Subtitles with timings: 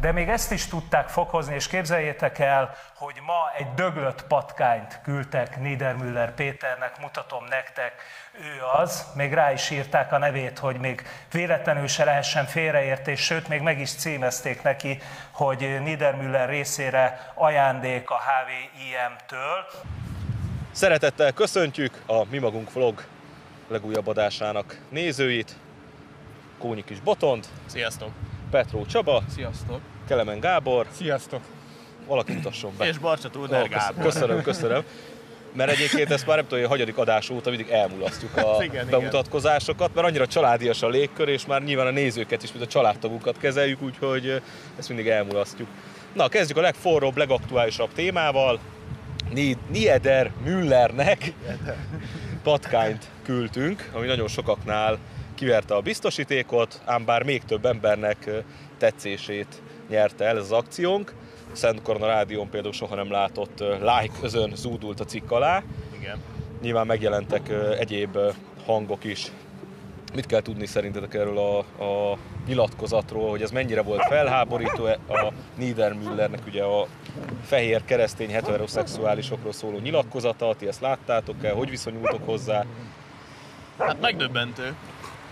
[0.00, 5.60] de még ezt is tudták fokozni, és képzeljétek el, hogy ma egy döglött patkányt küldtek
[5.60, 7.92] Niedermüller Péternek, mutatom nektek,
[8.40, 11.02] ő az, még rá is írták a nevét, hogy még
[11.32, 14.98] véletlenül se lehessen félreértés, sőt, még meg is címezték neki,
[15.30, 19.66] hogy Niedermüller részére ajándék a HVIM-től.
[20.72, 23.04] Szeretettel köszöntjük a Mi Magunk Vlog
[23.68, 25.56] legújabb adásának nézőit,
[26.58, 28.27] Kónyi Kis Botond, Sziasztok!
[28.50, 29.80] Petró Csaba, Sziasztok!
[30.08, 31.40] Kelemen Gábor, Sziasztok!
[32.06, 32.86] valaki mutasson be.
[32.86, 34.04] És Barcsa Tudner Ó, Gábor.
[34.04, 34.82] Köszönöm, köszönöm.
[35.52, 38.86] Mert egyébként ezt már nem tudom, hogy a hagyadik adás óta mindig elmulasztjuk a Igen,
[38.90, 43.38] bemutatkozásokat, mert annyira családias a légkör, és már nyilván a nézőket is, mint a családtagunkat
[43.38, 44.42] kezeljük, úgyhogy
[44.78, 45.68] ezt mindig elmulasztjuk.
[46.12, 48.58] Na, kezdjük a legforróbb, legaktuálisabb témával.
[49.32, 51.32] Ni- Nieder Müllernek
[52.42, 54.98] patkányt küldtünk, ami nagyon sokaknál
[55.38, 58.30] kiverte a biztosítékot, ám bár még több embernek
[58.78, 61.12] tetszését nyerte el ez az akciónk.
[61.52, 65.62] Szent Korona Rádión például soha nem látott like özön zúdult a cikk alá.
[65.98, 66.18] Igen.
[66.62, 68.18] Nyilván megjelentek egyéb
[68.66, 69.32] hangok is.
[70.14, 75.32] Mit kell tudni szerintetek erről a, a nyilatkozatról, hogy ez mennyire volt felháborító e- a
[75.56, 76.86] Niedermüllernek ugye a
[77.44, 82.64] fehér keresztény heteroszexuálisokról szóló nyilatkozata, ti ezt láttátok-e, hogy viszonyultok hozzá?
[83.78, 84.74] Hát megdöbbentő.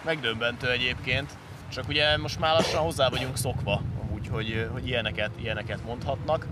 [0.06, 1.30] Megdöbbentő egyébként.
[1.68, 3.82] Csak ugye most már lassan hozzá vagyunk szokva,
[4.14, 6.46] úgy, hogy, hogy ilyeneket, ilyeneket mondhatnak.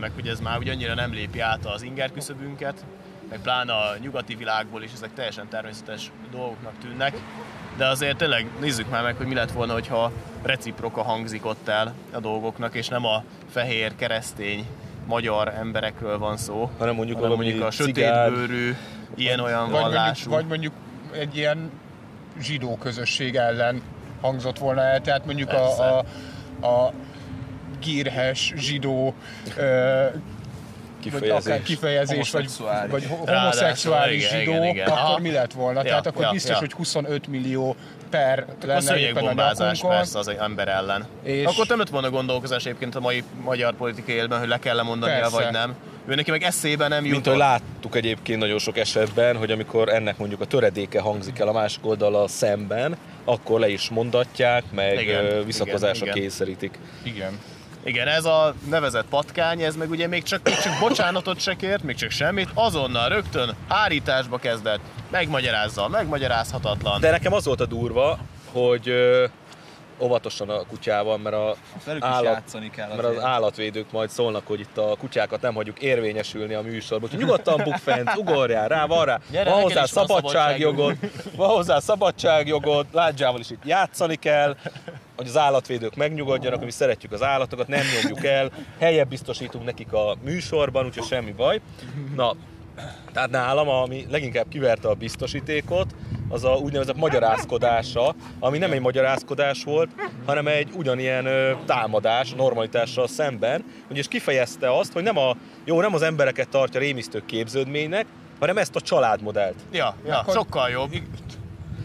[0.00, 2.84] Meg hogy ez már ugye annyira nem lépi át az inger küszöbünket,
[3.30, 7.16] meg pláne a nyugati világból is ezek teljesen természetes dolgoknak tűnnek.
[7.76, 11.94] De azért tényleg nézzük már meg, hogy mi lett volna, hogyha reciproka hangzik ott el
[12.12, 14.66] a dolgoknak, és nem a fehér keresztény
[15.06, 18.76] magyar emberekről van szó, Hanem mondjuk hanem mondjuk a sötétbőrű,
[19.14, 20.30] ilyen-olyan Vagy mondjuk, vallású.
[20.30, 20.72] vagy mondjuk
[21.12, 21.70] egy ilyen
[22.40, 23.82] zsidó közösség ellen
[24.20, 25.82] hangzott volna el, tehát mondjuk Persze.
[25.82, 26.04] a,
[26.60, 26.92] a, a
[27.80, 29.14] gírhes zsidó
[29.56, 31.46] ö, vagy Kifejezés.
[31.46, 32.90] akár kifejezés, vagy, Homoszexuális.
[32.90, 34.86] vagy ho- Ráadásul, homoszexuális igen, zsidó, igen, igen.
[34.86, 35.18] akkor Aha.
[35.18, 35.78] mi lett volna?
[35.82, 36.58] Ja, Tehát akkor ja, biztos, ja.
[36.58, 37.76] hogy 25 millió
[38.10, 39.90] per A lenne éppen a nyakunkon.
[39.90, 41.06] persze az egy ember ellen.
[41.22, 41.44] És-.
[41.44, 45.20] Akkor nem lett volna gondolkozás egyébként a mai magyar politikai életben, hogy le kell mondania,
[45.20, 45.36] Persze.
[45.42, 45.74] vagy nem.
[46.08, 47.26] Ő neki meg eszébe nem Mint jutott.
[47.26, 51.52] ahogy láttuk egyébként nagyon sok esetben, hogy amikor ennek mondjuk a töredéke hangzik el a
[51.52, 56.18] másik oldala szemben, akkor le is mondatják, meg Igen, visszakozásra igen.
[56.18, 56.78] kényszerítik.
[57.02, 57.38] Igen.
[57.84, 61.82] Igen, ez a nevezett patkány, ez meg ugye még csak, még csak bocsánatot se kért,
[61.82, 64.80] még csak semmit, azonnal rögtön hárításba kezdett,
[65.10, 67.00] megmagyarázza, megmagyarázhatatlan.
[67.00, 68.18] De nekem az volt a durva,
[68.52, 68.92] hogy
[70.00, 72.42] óvatosan a kutyával, mert, a Velük állat,
[72.74, 77.08] kell mert az állatvédők majd szólnak, hogy itt a kutyákat nem hagyjuk érvényesülni a műsorban.
[77.08, 80.96] Úgyhogy nyugodtan bukfent, ugorjál rá, van rá, Gyere, van hozzá szabadságjogod,
[81.36, 84.56] van hozzá szabadságjogod, Ládzsával is itt játszani kell,
[85.16, 90.16] hogy az állatvédők megnyugodjanak, mi szeretjük az állatokat, nem nyomjuk el, helyet biztosítunk nekik a
[90.22, 91.60] műsorban, úgyhogy semmi baj.
[92.14, 92.34] Na,
[93.12, 95.94] tehát nálam, ami leginkább kiverte a biztosítékot,
[96.28, 99.88] az a úgynevezett magyarázkodása, ami nem egy magyarázkodás volt,
[100.26, 105.94] hanem egy ugyanilyen ö, támadás normalitással szemben, és kifejezte azt, hogy nem a, jó, nem
[105.94, 108.06] az embereket tartja rémisztő képződménynek,
[108.40, 109.56] hanem ezt a családmodellt.
[109.72, 110.92] Ja, ja Akkor- sokkal jobb.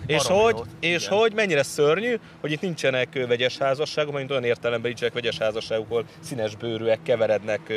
[0.05, 1.17] És, hogy, jót, és igen.
[1.17, 6.05] hogy mennyire szörnyű, hogy itt nincsenek vegyes házasságok, mert olyan értelemben nincsenek vegyes házasságok, ahol
[6.19, 7.73] színes bőrűek keverednek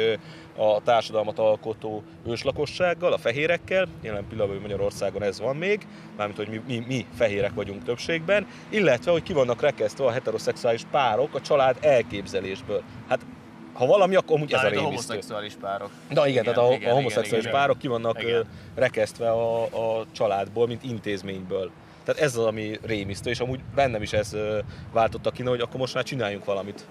[0.57, 3.87] a társadalmat alkotó őslakossággal, a fehérekkel.
[4.03, 9.11] Jelen pillanatban Magyarországon ez van még, mármint hogy mi, mi, mi fehérek vagyunk többségben, illetve
[9.11, 12.83] hogy ki vannak rekesztve a heteroszexuális párok a család elképzelésből.
[13.09, 13.21] Hát
[13.73, 14.85] ha valami, akkor amúgy ez a a rémisztő.
[14.85, 15.91] homoszexuális párok.
[16.09, 17.53] Na igen, tehát a, igen, a homoszexuális igen, igen.
[17.53, 18.45] párok ki vannak Igen.
[18.75, 21.71] rekesztve a, a családból, mint intézményből.
[22.07, 24.37] Tehát ez az, ami rémisztő, és amúgy bennem is ez
[24.93, 26.87] váltotta ki, hogy akkor most már csináljunk valamit.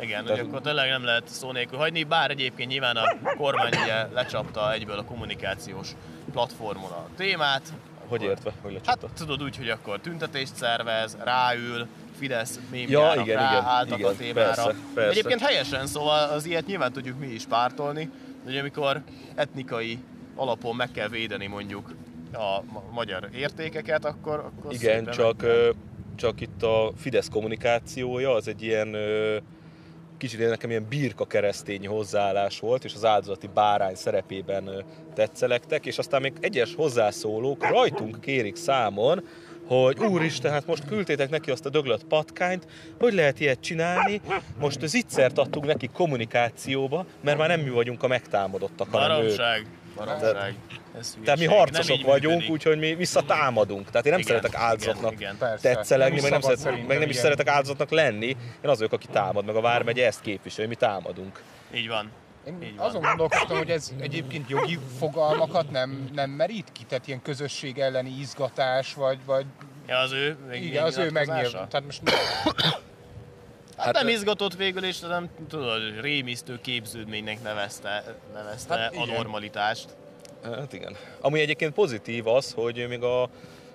[0.00, 3.72] Igen, Tehát- hogy akkor tényleg nem lehet szó nélkül hagyni, bár egyébként nyilván a kormány
[3.84, 5.88] ugye lecsapta egyből a kommunikációs
[6.32, 7.62] platformon a témát.
[8.08, 9.08] Hogy Akkor- értve, hogy Hát lecsapta?
[9.24, 11.86] tudod úgy, hogy akkor tüntetést szervez, ráül,
[12.18, 14.46] Fidesz Ja, mémjára igen, ráálltak igen, a témára.
[14.46, 15.10] persze, persze.
[15.10, 18.10] Egyébként helyesen, szóval az ilyet nyilván tudjuk mi is pártolni,
[18.44, 19.02] hogy amikor
[19.34, 19.98] etnikai
[20.36, 21.94] alapon meg kell védeni mondjuk
[22.32, 25.74] a ma- magyar értékeket, akkor, akkor Igen, csak, meg
[26.16, 28.96] csak itt a Fidesz kommunikációja az egy ilyen
[30.18, 34.84] kicsit nekem ilyen birka keresztény hozzáállás volt, és az áldozati bárány szerepében
[35.14, 39.24] tetszelektek, és aztán még egyes hozzászólók rajtunk kérik számon,
[39.66, 42.66] hogy úristen, hát most küldtétek neki azt a döglött patkányt,
[43.00, 44.20] hogy lehet ilyet csinálni,
[44.60, 49.30] most zicsert adtunk neki kommunikációba, mert már nem mi vagyunk a megtámadottak, hanem ők.
[49.96, 50.54] Baromság.
[51.24, 53.90] Tehát mi harcosok vagyunk, úgyhogy mi visszatámadunk.
[53.90, 55.58] Tehát én nem Igen, szeretek áldozatnak igen, igen.
[55.60, 57.22] Tetszelegni, Nem meg nem, szeret, meg nem is igen.
[57.22, 58.26] szeretek áldozatnak lenni.
[58.26, 61.42] Én az vagyok, aki támad, meg a Vármegye ezt képviseli, mi támadunk.
[61.74, 62.10] Így van.
[62.46, 62.86] Én Így van.
[62.86, 68.10] azon gondolkoztam, hogy ez egyébként jogi fogalmakat nem, nem merít ki, tehát ilyen közösség elleni
[68.20, 69.44] izgatás, vagy, vagy
[69.88, 71.68] Ja, az ő meg, igen, az ő megnyilván.
[71.68, 72.02] Tehát most
[73.84, 79.14] Hát, Hát, nem izgatott végül, és nem tudod, rémisztő képződménynek nevezte, nevezte Hát a igen.
[79.14, 79.86] normalitást.
[80.44, 80.96] Hát igen.
[81.20, 83.28] Ami egyébként pozitív az, hogy még a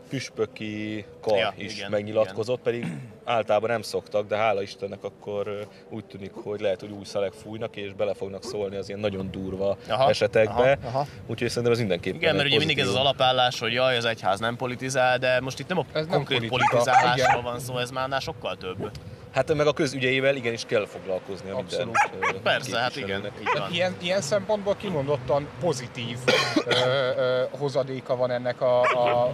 [0.10, 2.86] püspöki kar Ja, is igen, megnyilatkozott, pedig
[3.26, 7.76] általában nem szoktak, de hála Istennek akkor úgy tűnik, hogy lehet, hogy új szelek fújnak,
[7.76, 10.78] és bele fognak szólni az ilyen nagyon durva Aha, esetekbe.
[10.84, 11.08] aha, aha.
[11.28, 14.40] Úgyhogy szerintem ez mindenképpen Igen, mert ugye mindig ez az alapállás, hogy jaj, az egyház
[14.40, 17.44] nem politizál, de most itt nem a Ez nem konkrét politika, politizálásról igen.
[17.44, 18.92] van szó, ez már annál sokkal több.
[19.38, 21.96] Hát meg a közügyeivel igenis kell foglalkozni minden Abszolút.
[22.20, 23.22] ö, Persze, hát igen,
[23.60, 23.72] van.
[23.72, 26.18] ilyen, ilyen szempontból kimondottan pozitív
[26.66, 26.72] ö,
[27.18, 29.34] ö, hozadéka van ennek a, a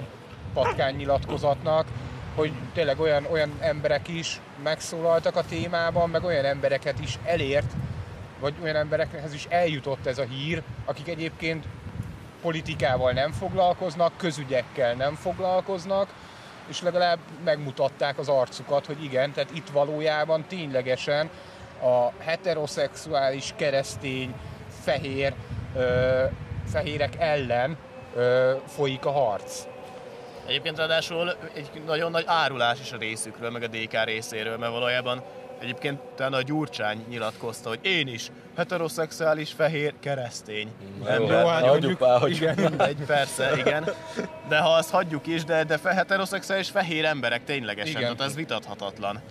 [0.54, 1.88] patkány nyilatkozatnak,
[2.36, 7.72] hogy tényleg olyan, olyan emberek is megszólaltak a témában, meg olyan embereket is elért,
[8.40, 11.66] vagy olyan emberekhez is eljutott ez a hír, akik egyébként
[12.42, 16.10] politikával nem foglalkoznak, közügyekkel nem foglalkoznak,
[16.74, 21.30] és legalább megmutatták az arcukat, hogy igen, tehát itt valójában ténylegesen
[21.82, 24.34] a heteroszexuális, keresztény,
[24.84, 25.34] fehér,
[25.76, 26.24] ö,
[26.72, 27.78] fehérek ellen
[28.16, 29.64] ö, folyik a harc.
[30.46, 35.24] Egyébként ráadásul egy nagyon nagy árulás is a részükről, meg a DK részéről, mert valójában
[35.64, 40.72] egyébként talán a Gyurcsány nyilatkozta, hogy én is heteroszexuális, fehér, keresztény.
[41.00, 41.70] Jó, ember hát vagyok.
[41.70, 43.90] hagyjuk már, hogy Igen, mindegy, persze, igen.
[44.48, 48.16] De ha azt hagyjuk is, de, de heteroszexuális fehér emberek ténylegesen, Igen.
[48.16, 49.22] tehát ez vitathatatlan.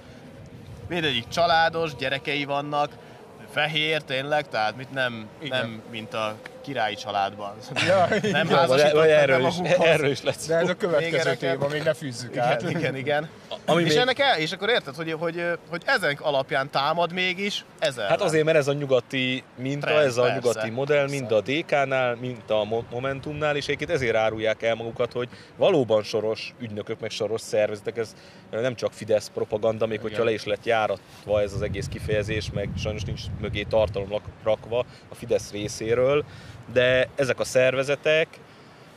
[0.88, 2.90] Mindegyik családos, gyerekei vannak,
[3.50, 5.58] fehér tényleg, tehát mit nem, Igen.
[5.58, 7.52] nem mint a királyi családban.
[7.86, 8.46] Ja, Nem igen.
[8.46, 10.46] házasítottak erről, is, erről is lesz.
[10.46, 12.62] De ez a Még következő téma, még ne fűzzük át.
[12.62, 13.28] Igen, igen, igen.
[13.66, 17.64] Ami és még- ennek el, és akkor érted, hogy, hogy, hogy ezen alapján támad mégis
[17.78, 18.08] ezzel.
[18.08, 21.14] Hát azért, mert ez a nyugati minta, Trend, ez a persze, nyugati modell, persze.
[21.14, 26.02] mind a DK-nál, mind a Mo- Momentumnál, és egyébként ezért árulják el magukat, hogy valóban
[26.02, 28.14] soros ügynökök, meg soros szervezetek, ez
[28.50, 32.68] nem csak Fidesz propaganda, még hogyha le is lett járatva ez az egész kifejezés, meg
[32.78, 34.08] sajnos nincs mögé tartalom
[34.44, 36.24] rakva a Fidesz részéről,
[36.72, 38.28] de ezek a szervezetek,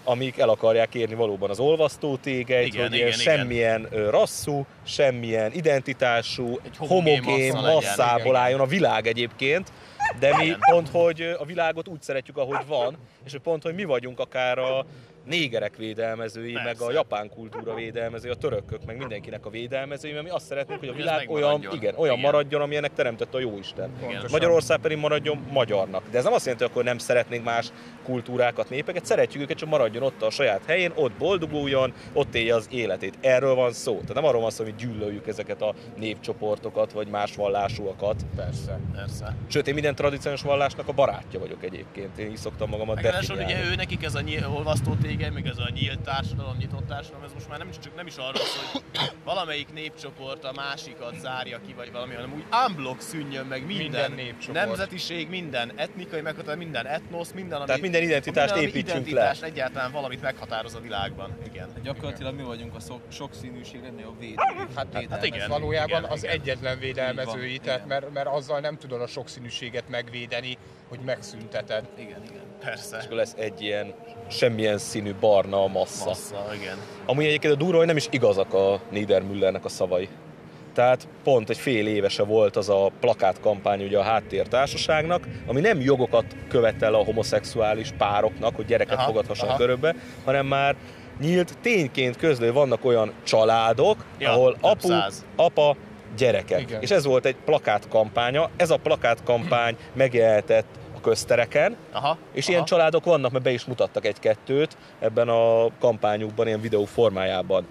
[0.04, 3.20] amik el akarják érni valóban az olvasztó tégelyt, Igen, hogy igen, igen.
[3.20, 8.42] semmilyen ö, rasszú, semmilyen identitású, Egy homogén homogén massza legyen, masszából igen.
[8.42, 9.72] álljon a világ egyébként,
[10.20, 10.60] de mi Igen.
[10.72, 14.86] pont, hogy a világot úgy szeretjük, ahogy van, és pont, hogy mi vagyunk akár a
[15.26, 16.68] négerek védelmezői, Persze.
[16.68, 20.80] meg a japán kultúra védelmezői, a törökök, meg mindenkinek a védelmezői, mert mi azt szeretnénk,
[20.80, 22.32] hogy a világ olyan, igen, olyan Igen.
[22.32, 23.90] maradjon, amilyennek teremtett a Jóisten.
[24.00, 24.28] Pontosan.
[24.32, 26.04] Magyarország pedig maradjon magyarnak.
[26.12, 27.72] De ez nem azt jelenti, hogy akkor nem szeretnénk más
[28.04, 32.68] kultúrákat, népeket, szeretjük őket, csak maradjon ott a saját helyén, ott boldoguljon, ott élje az
[32.72, 33.14] életét.
[33.22, 33.94] Erről van szó.
[33.94, 38.26] Tehát nem arról van szó, hogy gyűlöljük ezeket a népcsoportokat, vagy más vallásúakat.
[38.36, 38.80] Persze.
[38.96, 39.36] Persze.
[39.48, 42.18] Sőt, én minden tradicionális vallásnak a barátja vagyok egyébként.
[42.18, 43.54] Én így szoktam magamat definiálni.
[43.54, 44.42] ugye ő nekik ez a nyíl,
[45.18, 48.08] tégely, meg ez a nyílt társadalom, nyitott társadalom, ez most már nem is csak nem
[48.08, 53.02] is arról szól, hogy valamelyik népcsoport a másikat zárja ki, vagy valami, hanem úgy unblock
[53.02, 54.66] szűnjön meg minden, Minden népcsoport.
[54.66, 59.44] nemzetiség, minden etnikai meghatározás, minden etnosz, minden, ami, Tehát minden identitást minden, ami építsünk identitást
[59.44, 61.38] egyáltalán valamit meghatároz a világban.
[61.46, 61.70] Igen.
[61.84, 64.36] Gyakorlatilag mi vagyunk a szok, sokszínűségnek a védői.
[64.76, 66.36] Hát, Hát igen, valójában igen, az igen.
[66.36, 67.88] egyetlen védelmezői, van, tehát igen.
[67.88, 70.58] mert, mert azzal nem tudod a sokszínűséget megvédeni,
[70.90, 71.84] hogy megszünteted.
[71.98, 72.44] Igen, igen.
[72.60, 72.98] Persze.
[72.98, 73.94] És akkor lesz egy ilyen
[74.28, 76.06] semmilyen színű barna massa.
[76.06, 76.78] Massza, igen.
[77.06, 80.10] Amúgy egyébként a durva, hogy nem is igazak a Niedermüllernek a szavai.
[80.74, 86.26] Tehát pont egy fél évese volt az a plakátkampány ugye a háttértársaságnak, ami nem jogokat
[86.50, 89.64] követel a homoszexuális pároknak, hogy gyereket Aha, fogadhassanak aha.
[89.64, 90.76] örökbe, hanem már
[91.20, 95.26] nyílt tényként közlő, vannak olyan családok, Ja, ahol apu, száz.
[95.36, 95.76] apa,
[96.18, 96.62] gyerekek.
[96.62, 96.82] Igen.
[96.82, 98.50] És ez volt egy plakátkampánya.
[98.56, 100.66] Ez a plakátkampány megjelentett
[100.98, 102.18] a köztereken, Aha.
[102.34, 102.52] és aha.
[102.52, 107.66] ilyen családok vannak, mert be is mutattak egy-kettőt ebben a kampányukban, ilyen videó formájában.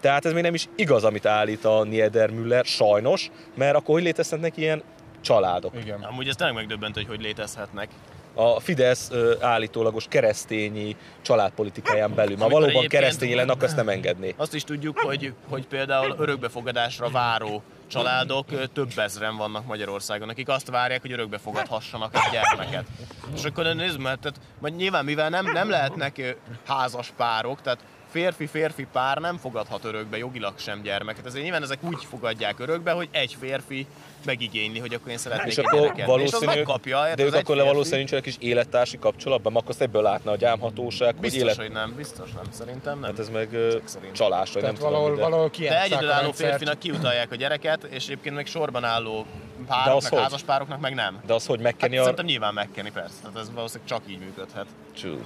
[0.00, 4.56] Tehát ez még nem is igaz, amit állít a Niedermüller, sajnos, mert akkor hogy létezhetnek
[4.56, 4.82] ilyen
[5.20, 5.72] családok?
[5.82, 6.02] Igen.
[6.02, 7.88] Amúgy ez tényleg megdöbbentő, hogy hogy létezhetnek.
[8.34, 12.36] A Fidesz ö, állítólagos keresztényi családpolitikáján belül.
[12.36, 14.34] Ma valóban egyébként- keresztény lenne, akkor ezt nem engedné.
[14.36, 20.70] Azt is tudjuk, hogy, hogy például örökbefogadásra váró családok több ezren vannak Magyarországon, akik azt
[20.70, 22.86] várják, hogy örökbe fogadhassanak egy gyermeket.
[23.34, 28.86] És akkor nézd, mert tehát, majd nyilván mivel nem, nem lehetnek házas párok, tehát férfi-férfi
[28.92, 31.26] pár nem fogadhat örökbe jogilag sem gyermeket.
[31.26, 33.86] Ezért nyilván ezek úgy fogadják örökbe, hogy egy férfi
[34.24, 35.98] megigényli, hogy akkor én szeretnék És egy akkor gyereket.
[35.98, 37.70] és valószínű, megkapja, de ők akkor férfi.
[37.70, 41.56] valószínűleg nincsenek is élettársi kapcsolatban, akkor azt ebből látna a gyámhatóság, hogy Biztos, élet...
[41.56, 43.10] hogy nem, biztos nem, szerintem nem.
[43.10, 43.48] Hát ez meg
[43.84, 44.14] szerint.
[44.14, 45.22] csalás, vagy nem Tehát tudom, valahol, de...
[45.22, 45.50] valahol
[45.84, 49.26] egyedülálló férfinak kiutalják a gyereket, és egyébként meg sorban álló
[49.66, 50.18] pároknak, hogy?
[50.20, 51.20] házas pároknak meg nem.
[51.26, 52.00] De az, hogy Hát megkenni a...
[52.00, 53.14] szerintem nyilván megkenni, persze.
[53.22, 54.66] Tehát ez valószínűleg csak így működhet.
[54.96, 55.18] Csú.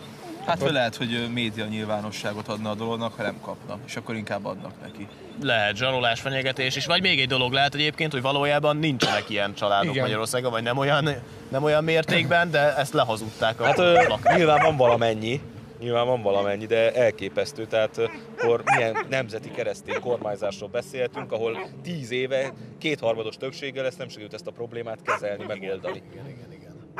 [0.46, 4.44] Hát vagy lehet, hogy média nyilvánosságot adna a dolognak, ha nem kapna, és akkor inkább
[4.44, 5.06] adnak neki.
[5.42, 9.90] Lehet zsarolás, fenyegetés is, vagy még egy dolog lehet egyébként, hogy valójában nincsenek ilyen családok
[9.90, 10.02] Igen.
[10.02, 11.08] Magyarországon, vagy nem olyan,
[11.48, 14.36] nem olyan mértékben, de ezt lehazudták a Hát ö, plakát.
[14.36, 15.40] nyilván van valamennyi,
[15.80, 17.66] nyilván van valamennyi, de elképesztő.
[17.66, 18.00] Tehát
[18.38, 24.46] akkor milyen nemzeti keresztény kormányzásról beszéltünk, ahol tíz éve kétharmados többséggel ezt nem sikerült ezt
[24.46, 26.02] a problémát kezelni, megoldani.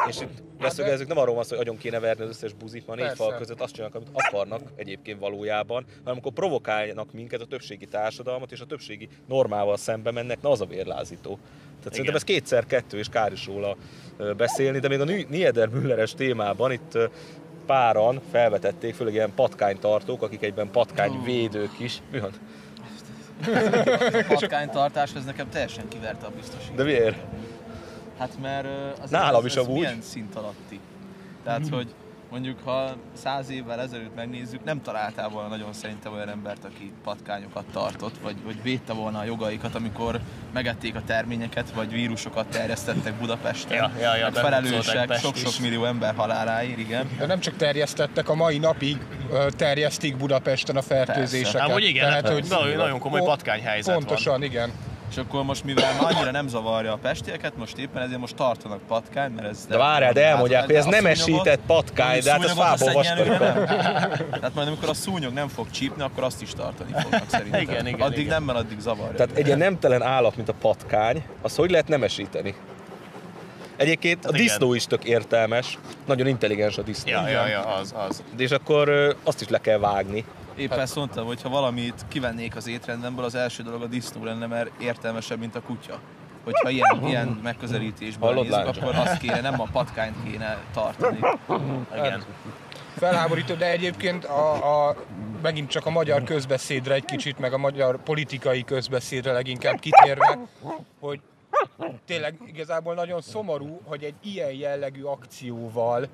[0.08, 2.94] És itt leszögezzük, nem arról van szó, hogy agyon kéne verni az összes buzit, ma
[2.94, 3.22] négy Persze.
[3.22, 8.52] fal között azt csinálnak, amit akarnak egyébként valójában, hanem amikor provokálnak minket a többségi társadalmat,
[8.52, 11.38] és a többségi normával szembe mennek, na az a vérlázító.
[11.78, 13.76] Tehát szerintem ez kétszer kettő, és kár is róla
[14.36, 16.98] beszélni, de még a Ni- Niedermülleres témában itt
[17.66, 22.02] páran felvetették, főleg ilyen patkánytartók, akik egyben patkányvédők is.
[22.10, 22.30] Mi van?
[24.28, 26.74] Patkánytartás, ez nekem teljesen kiverte a biztosítást.
[26.74, 27.16] De miért?
[28.18, 28.66] Hát mert
[29.02, 29.74] az Nálam ez, is ez amúgy.
[29.78, 30.80] milyen szint alatti.
[31.44, 31.94] Tehát, hogy
[32.30, 37.64] mondjuk ha száz évvel ezelőtt megnézzük, nem találtál volna nagyon szerintem olyan embert, aki patkányokat
[37.72, 40.20] tartott, vagy, vagy védte volna a jogaikat, amikor
[40.52, 43.76] megették a terményeket, vagy vírusokat terjesztettek Budapesten.
[43.76, 47.10] Ja, ja, ja, Hát felelősek sok-sok millió ember haláláért, igen.
[47.18, 48.96] De nem csak terjesztettek, a mai napig
[49.56, 51.68] terjesztik Budapesten a fertőzéseket.
[51.68, 54.04] Amúgy igen, hát nagyon- nagyon komoly patkányhelyzet van.
[54.04, 54.70] Pontosan, igen.
[55.10, 58.80] És akkor most, mivel már annyira nem zavarja a pestieket, most éppen ezért most tartanak
[58.88, 59.66] patkány, mert ez...
[59.68, 63.36] De várjál, de elmondják, hogy ez a nem esített patkány, de hát ez fából nem.
[64.30, 67.60] Tehát majd amikor a szúnyog nem fog csípni, akkor azt is tartani fognak szerintem.
[67.60, 68.32] Igen, igen, addig igen.
[68.32, 69.14] nem, mert addig zavarja.
[69.16, 72.54] Tehát egy ilyen nemtelen állat, mint a patkány, az hogy lehet nemesíteni?
[73.76, 74.46] Egyébként a Hát igen.
[74.46, 77.10] disznó is tök értelmes, nagyon intelligens a disznó.
[77.10, 78.22] Ja, ja, ja, az, az.
[78.36, 80.24] De és akkor azt is le kell vágni.
[80.56, 84.46] Éppen ezt mondtam, hogy ha valamit kivennék az étrendemből, az első dolog a disznó lenne,
[84.46, 86.00] mert értelmesebb, mint a kutya.
[86.44, 88.80] Hogyha ilyen, ilyen megközelítésből Hallod, nézzük, Láncsa?
[88.80, 91.18] akkor azt kéne, nem a patkányt kéne tartani.
[91.96, 92.24] Igen.
[92.96, 94.96] Felháborító, de egyébként a, a,
[95.42, 100.38] megint csak a magyar közbeszédre egy kicsit, meg a magyar politikai közbeszédre leginkább kitérve,
[101.00, 101.20] hogy
[102.06, 106.08] tényleg igazából nagyon szomorú, hogy egy ilyen jellegű akcióval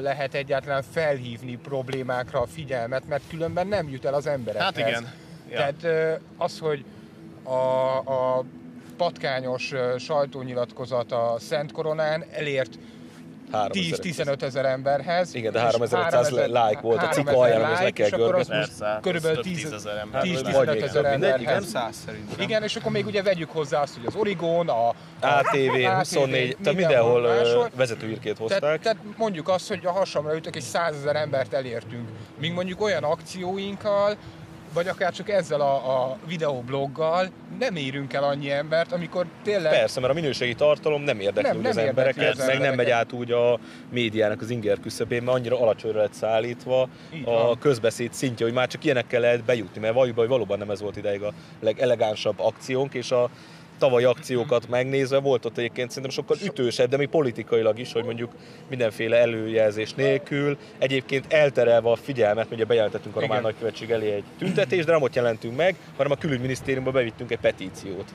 [0.00, 4.64] lehet egyáltalán felhívni problémákra a figyelmet, mert különben nem jut el az emberekhez.
[4.64, 5.12] Hát igen.
[5.50, 5.56] Ja.
[5.56, 6.84] Tehát az, hogy
[7.42, 8.44] a, a
[8.96, 12.87] patkányos sajtónyilatkozat a Szent Koronán elért 3000.
[13.52, 15.34] 10-15 ezer emberhez.
[15.34, 18.34] Igen, de és 3500 like volt a cikk 3000 alján, amit le kell és akkor
[18.34, 19.00] azt görgetni.
[19.02, 20.22] körülbelül ez több 10 tízezer ember.
[20.24, 21.40] 10-15 Vagy még ezer emberhez.
[21.40, 21.62] igen.
[21.62, 22.40] Száz szerintem.
[22.40, 26.56] Igen, és akkor még ugye vegyük hozzá azt, hogy az Origon, a, a ATV, 24,
[26.62, 27.28] tehát mindenhol
[27.74, 28.80] vezetőírkét Tehát, hozták.
[28.80, 32.08] tehát mondjuk azt, hogy a hasamra ütök, és százezer embert elértünk.
[32.38, 34.16] Míg mondjuk olyan akcióinkkal,
[34.72, 40.00] vagy akár csak ezzel a, a videobloggal nem érünk el annyi embert, amikor tényleg Persze,
[40.00, 42.94] mert a minőségi tartalom nem érdekli Nem, nem az embereket, az meg nem megy embereket.
[42.98, 43.58] át úgy a
[43.92, 47.58] médiának az inger küszöbén, mert annyira alacsonyra lett szállítva Így a van.
[47.58, 51.22] közbeszéd szintje, hogy már csak ilyenekkel lehet bejutni, mert valójában valóban nem ez volt ideig
[51.22, 53.30] a legelegánsabb akciónk, és a
[53.78, 58.32] tavalyi akciókat megnézve volt ott egyébként szerintem sokkal ütősebb, de még politikailag is, hogy mondjuk
[58.68, 63.42] mindenféle előjelzés nélkül, egyébként elterelve a figyelmet, ugye bejelentettünk a Román.
[63.42, 68.12] Nagykövetség elé egy tüntetést, de nem ott jelentünk meg, hanem a külügyminisztériumba bevittünk egy petíciót.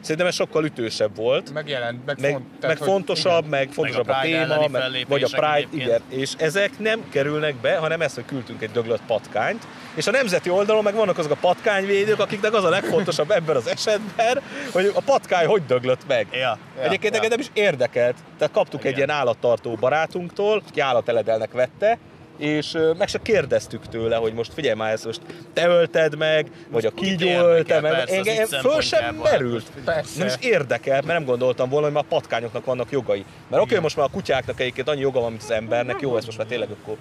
[0.00, 3.50] Szerintem ez sokkal ütősebb volt, megjelent, meg, meg, font, meg fontosabb, igen.
[3.50, 6.22] meg fontosabb a, Pride téma, meg, vagy a Pride, igen, egyébként.
[6.22, 10.50] és ezek nem kerülnek be, hanem ez, hogy küldtünk egy döglött patkányt, és a nemzeti
[10.50, 15.00] oldalon meg vannak azok a patkányvédők, akiknek az a legfontosabb ebben az esetben, hogy a
[15.00, 16.26] patkány hogy döglött meg.
[16.32, 17.22] Ja, ja, Egyébként ja.
[17.22, 18.16] engem is érdekelt.
[18.38, 18.96] Tehát kaptuk egy Igen.
[19.04, 21.98] ilyen állattartó barátunktól, aki állateledelnek vette,
[22.36, 25.20] és meg se kérdeztük tőle, hogy most figyelj már, ezt most
[25.52, 27.92] te ölted meg, vagy a kígyó ölte meg.
[27.92, 29.70] persze, Engem föl sem merült.
[29.84, 30.18] Persze.
[30.18, 33.24] Nem is érdekel, mert nem gondoltam volna, hogy már a patkányoknak vannak jogai.
[33.48, 36.26] Mert oké, most már a kutyáknak egyébként annyi joga van, mint az embernek, jó, ezt
[36.26, 36.96] most már tényleg akkor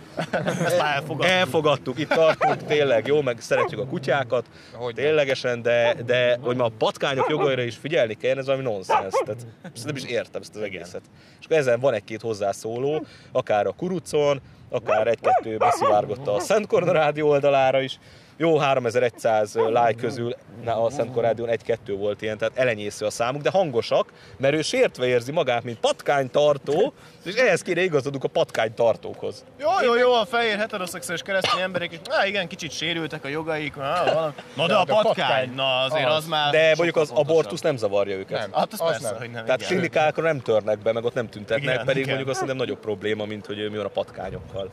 [0.79, 1.25] elfogadtuk.
[1.25, 6.67] elfogadtuk, itt tartunk, tényleg jó, meg szeretjük a kutyákat, Hogy ténylegesen, de, de hogy már
[6.67, 9.13] a patkányok jogaira is figyelni kell, ez valami nonsens.
[9.25, 11.01] Tehát ezt nem is értem ezt az egészet.
[11.39, 14.41] És akkor ezen van egy-két hozzászóló, akár a kurucon,
[14.75, 17.99] akár egy-kettő beszivárgott a Szent Korna rádió oldalára is,
[18.37, 23.41] jó 3100 like közül na, a Szent Korádion egy-kettő volt ilyen, tehát elenyésző a számuk,
[23.41, 29.43] de hangosak, mert ő sértve érzi magát, mint patkánytartó, és ehhez kéne igazodunk a patkánytartókhoz.
[29.59, 33.77] Jó, jó, jó, a fehér heteroszexuális keresztény emberek is, á, igen, kicsit sérültek a jogaik,
[33.77, 34.33] á, valami.
[34.55, 36.27] Na de a patkány, na azért az, az.
[36.27, 38.39] már De mondjuk az abortusz nem zavarja őket.
[38.39, 38.51] Nem.
[38.53, 39.17] Hát az, Az persze, nem.
[39.17, 39.45] hogy nem.
[39.45, 39.71] Tehát igen.
[39.71, 42.07] klinikákra nem törnek be, meg ott nem tüntetnek, Igen, pedig igen.
[42.07, 44.69] mondjuk azt szerintem nagyobb probléma, mint hogy mi van a patkányokkal.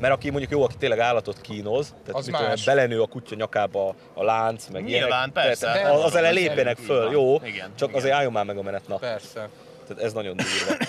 [0.00, 3.34] Mert aki mondjuk jó, aki tényleg állatot kínoz, tehát Az mit tudom, belenő a kutya
[3.34, 5.72] nyakába a lánc, meg Nyilván, ilyenek, persze.
[5.72, 8.00] tehát az, az ellen lépjenek így föl, jó, Igen, csak igen.
[8.00, 8.96] azért álljon már meg a menet, na.
[8.96, 9.48] Persze.
[9.86, 10.84] Tehát ez nagyon durva.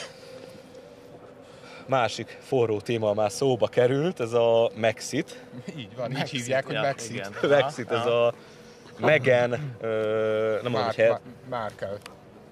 [1.88, 5.44] Másik forró téma már szóba került, ez a Maxit.
[5.78, 7.12] Így van, így Maxit, hívják, hogy ja, Maxit.
[7.12, 7.32] igen.
[7.62, 8.34] Maxit, ez a
[9.00, 9.88] Megan, ö,
[10.64, 11.10] nem mondom, Mark, hogy her...
[11.10, 11.98] Mar- Markle.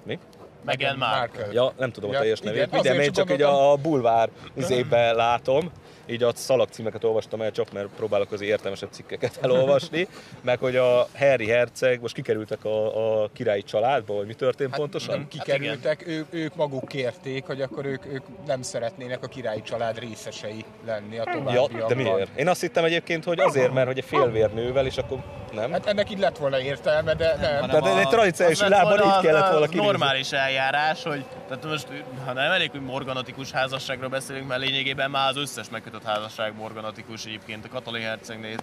[0.04, 0.20] Mi?
[0.66, 1.48] Meghan Markle.
[1.52, 2.72] Ja, nem tudom a Ja, teljes igen, nevét.
[2.72, 5.72] Minden, én csak csak így a bulvár izébe látom.
[6.06, 10.08] Így a szalagcímeket olvastam el, csak mert próbálok az értelmesebb cikkeket elolvasni.
[10.42, 14.80] Meg hogy a Harry Herceg, most kikerültek a, a királyi családba, vagy mi történt Hát
[14.80, 15.18] pontosan?
[15.18, 20.00] nem kikerültek, ők, ők maguk kérték, hogy akkor ők, ők nem szeretnének a királyi család
[20.00, 21.88] részesei lenni a Ja, továbbiakban.
[21.88, 22.40] de miért?
[22.40, 25.18] Én azt hittem egyébként, hogy azért, mert hogy egy félvérnővel, és akkor
[25.54, 25.72] nem.
[25.72, 27.60] Hát ennek így lett volna értelme, de nem.
[27.62, 29.86] hanem Tehát egy a- tradicionális volna így kellett volna kinézni.
[29.92, 31.88] normális eljárás, hogy tehát most,
[32.26, 37.26] ha nem elég, hogy morganatikus házasságról beszélünk, mert lényegében már az összes megkötött házasság morganatikus
[37.26, 38.56] egyébként, a Katalin hercegnél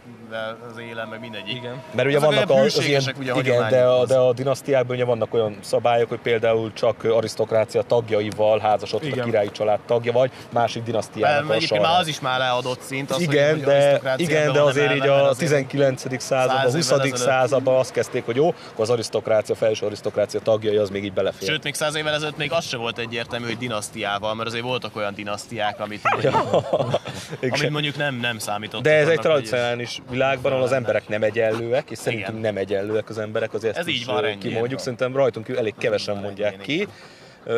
[0.71, 1.57] az élen, meg mindegyik.
[1.57, 1.83] Igen.
[1.95, 4.97] Mert ugye Azok vannak olyan a, az ilyen, ugye, igen, de a, de a dinasztiákban
[4.97, 9.25] ugye vannak olyan szabályok, hogy például csak arisztokrácia tagjaival házasodhat a Igen.
[9.25, 13.11] királyi család tagja, vagy másik dinasztiának Mert a egyébként már az is már leadott szint,
[13.11, 16.21] az, hogy- igen, hogy de, arisztokráciában igen, de azért így a azért- 19.
[16.23, 16.91] században, a Száz 20.
[16.91, 17.33] évvel ezelőtt.
[17.33, 21.49] században azt kezdték, hogy jó, akkor az arisztokrácia, felső arisztokrácia tagjai az még így belefér.
[21.49, 24.97] Sőt, még száz évvel ezelőtt még az se volt egyértelmű, hogy dinasztiával, mert azért voltak
[24.97, 26.35] olyan dinasztiák, amit, mondjuk,
[27.41, 27.59] Igen.
[27.59, 28.83] amit mondjuk nem, nem számítottak.
[28.83, 32.41] De ez egy annak, hogy tradicionális világban, ahol az emberek nem egyenlőek, és szerintünk Igen.
[32.41, 36.17] nem egyenlőek az emberek, azért Ez ezt így is van, kimondjuk, szerintem rajtunk elég kevesen
[36.17, 36.89] mondják ki,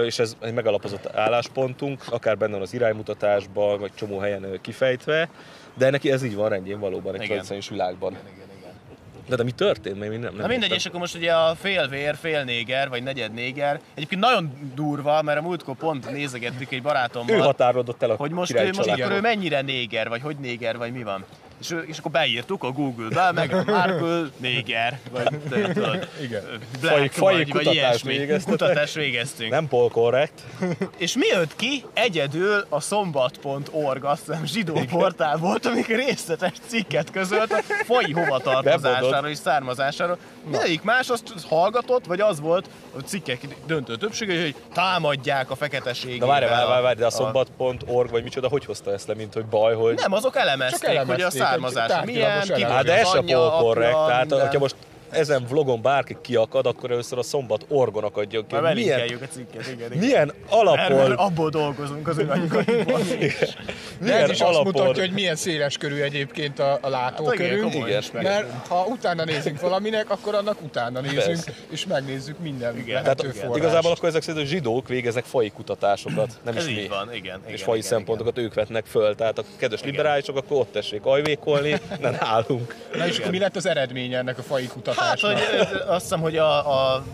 [0.05, 5.29] és ez egy megalapozott álláspontunk, akár benne van az iránymutatásban, vagy csomó helyen kifejtve,
[5.75, 7.27] de neki ez így van rendjén valóban egy Igen.
[7.27, 8.17] tradicionális világban.
[9.29, 9.99] De, de mi történt?
[9.99, 10.77] Még nem, nem Na mindegy, értem.
[10.77, 15.43] és akkor most ugye a félvér, félnéger, vagy negyed néger, egyébként nagyon durva, mert a
[15.43, 19.21] múltkor pont nézegettük egy barátommal, Ő határolódott el a hogy most, ő, most akkor ő
[19.21, 21.25] mennyire néger, vagy hogy néger, vagy mi van.
[21.63, 26.43] És, és akkor beírtuk a Google-be, meg Markle néger, vagy tudod, Igen.
[26.81, 28.17] Black, faji vagy, vagy ilyesmi.
[28.17, 28.59] végeztetek?
[28.59, 29.51] Kutatást végeztünk.
[29.51, 30.43] Nem polkorrekt.
[30.97, 31.85] És mi jött ki?
[31.93, 39.31] Egyedül a szombat.org, azt hiszem zsidó portál volt, amikor részletes cikket közölt a fai hovatartozásáról
[39.31, 40.19] és származásáról.
[40.45, 46.27] Mindegyik más azt hallgatott, vagy az volt a cikkek döntő többsége, hogy támadják a feketeségével.
[46.27, 49.35] Na várj, várj, várj, várj, de a szombat.org vagy micsoda, hogy hozta ezt le, mint
[49.35, 49.95] hogy baj, hogy...
[49.95, 52.63] Nem, azok elemezték, elemezték, hogy a származás milyen, ki.
[52.63, 54.75] Hát de ez se polkorrekt, tehát hogyha most
[55.13, 58.55] ezen vlogon bárki kiakad, akkor először a szombat orgon akadjon ki.
[58.55, 59.99] Már Milyen, a cikket, igen, igen.
[59.99, 62.65] milyen Mert, mert alapon, abból dolgozunk az irányainkban.
[64.01, 67.51] De ez is azt alapon, mutatja, hogy milyen széles körű egyébként a, a Hát látókörünk.
[67.53, 68.01] igen, komoly Igen.
[68.03, 68.33] spektrum.
[68.33, 71.53] Mert ha utána nézünk valaminek, akkor annak utána nézünk, Persze.
[71.71, 73.03] és megnézzük minden Igen.
[73.03, 73.57] tehát forrást.
[73.57, 76.81] igazából akkor ezek szerint a zsidók végeznek fai kutatásokat, nem Ez is mi.
[76.81, 77.41] így van, igen.
[77.47, 81.05] és igen, fai igen, szempontokat ők vetnek föl, tehát a kedves liberálisok akkor ott tessék
[81.05, 82.77] ajvékolni, nem nálunk.
[82.95, 84.67] Na és mi lett az eredménye ennek a fai
[85.03, 85.39] Hát, hogy
[85.87, 87.05] azt hiszem, hogy a, a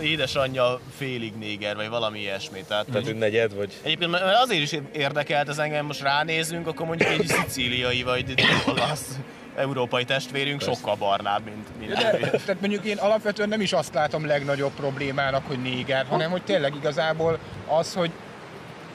[0.00, 2.64] édesanyja félig néger, vagy valami ilyesmi.
[2.68, 3.72] Tehát, Tehát ő negyed, vagy...
[3.82, 8.34] Egyébként mert azért is érdekelt ez engem, most ránézünk, akkor mondjuk egy szicíliai vagy
[8.66, 9.18] olasz
[9.56, 14.72] európai testvérünk sokkal barnább, mint, De, tehát mondjuk én alapvetően nem is azt látom legnagyobb
[14.72, 18.10] problémának, hogy néger, hanem hogy tényleg igazából az, hogy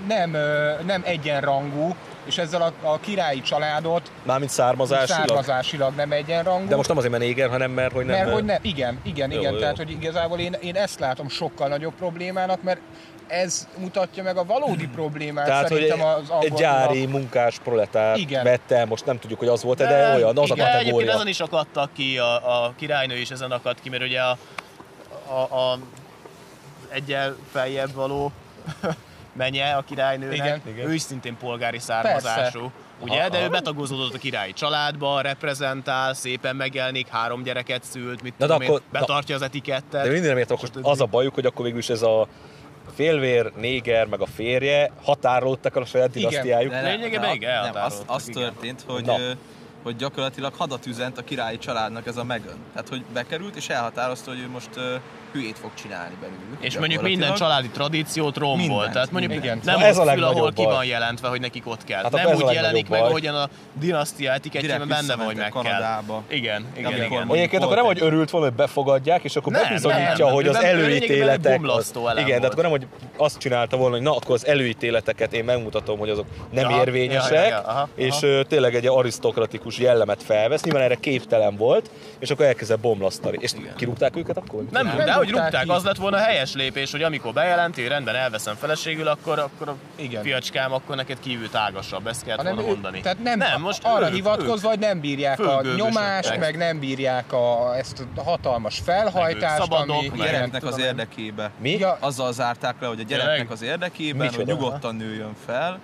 [0.07, 0.31] nem,
[0.85, 5.27] nem egyenrangú, és ezzel a, a királyi családot Mármint származásilag.
[5.27, 6.67] származásilag nem egyenrangú.
[6.67, 8.17] De most nem azért, mert néger, hanem mert hogy nem...
[8.17, 9.59] mert hogy ne, igen, igen, Jó, igen, jó.
[9.59, 12.79] tehát hogy igazából én, én ezt látom sokkal nagyobb problémának, mert
[13.27, 16.57] ez mutatja meg a valódi problémát Tehát, hogy szerintem az egy angolnak.
[16.59, 18.43] gyári munkás proletár Igen.
[18.43, 21.13] vette el, most nem tudjuk, hogy az volt-e, de, olyan, az a igen, Egyébként kategória.
[21.13, 24.37] ezen is akadtak ki, a, a királynő is ezen akadt ki, mert ugye a,
[25.27, 25.77] a, a
[26.89, 28.31] egyel feljebb való
[29.33, 30.61] menye a királynőnek, Igen.
[30.67, 30.87] Igen.
[30.89, 32.71] ő is szintén polgári származású.
[32.99, 38.37] Ugye, Aha, de ő betagozódott a királyi családba, reprezentál, szépen megjelenik, három gyereket szült, mit
[38.37, 40.03] Na de tudom akkor- én, betartja az etikettet.
[40.03, 42.27] De minden értem, akkor az a bajuk, hogy akkor végül is ez a
[42.95, 46.29] félvér, néger, meg a férje határolódtak a saját Igen.
[46.29, 46.71] dinasztiájuk.
[46.71, 48.41] De Lényegében de- igen, nem, az, elhatároltak, az igen.
[48.41, 49.17] történt, hogy Na.
[49.83, 52.57] Hogy gyakorlatilag hadat üzent a királyi családnak ez a Meghan.
[52.73, 54.83] Tehát, hogy bekerült és elhatározta, hogy ő most uh,
[55.31, 56.57] hülyét fog csinálni belőlük.
[56.59, 58.67] És mondjuk minden családi tradíciót rombol.
[58.67, 59.59] Mindent, Tehát mondjuk igen.
[59.63, 60.73] nem Na, ez a fül, ahol ki baj.
[60.73, 62.03] van jelentve, hogy nekik ott kell.
[62.03, 63.09] Hát nem úgy jelenik legnagyobb meg, baj.
[63.09, 65.81] ahogyan a dinasztia etikettjében benne van, hogy meg visszamentek kell.
[65.81, 66.23] Kanadába.
[66.27, 67.35] Igen, igen, Amikor igen.
[67.35, 71.61] Egyébként akkor nem, hogy örült volna, hogy befogadják, és akkor Nem, bebizonyítja, hogy az előítéletek...
[72.17, 75.99] igen, de akkor nem, hogy azt csinálta volna, hogy na, akkor az előítéleteket én megmutatom,
[75.99, 77.61] hogy azok nem érvényesek,
[77.95, 78.15] és
[78.47, 83.37] tényleg egy arisztokratikus jellemet felvesz, nyilván erre képtelen volt, és akkor elkezdett bomlasztani.
[83.41, 84.63] És kirúgták őket akkor?
[84.71, 85.69] Nem, Nem de hogy rúgták ki.
[85.69, 89.75] az lett volna a helyes lépés, hogy amikor bejelenti, rendben elveszem feleségül, akkor, akkor a
[89.95, 90.23] Igen.
[90.23, 92.99] fiacskám, akkor neked kívül tágasabb, ezt kellett volna ő- mondani.
[93.01, 97.33] Tehát nem, nem most arra ők, hivatkozva, hogy nem bírják a nyomást, meg nem bírják
[97.33, 100.21] a, ezt a hatalmas felhajtást, ők szabadok, ami...
[100.21, 101.51] A gyereknek az érdekébe.
[101.59, 101.77] Mi?
[101.77, 105.79] Ja, Azzal zárták le, hogy a gyereknek az érdekében, hogy nyugodtan nőjön fel,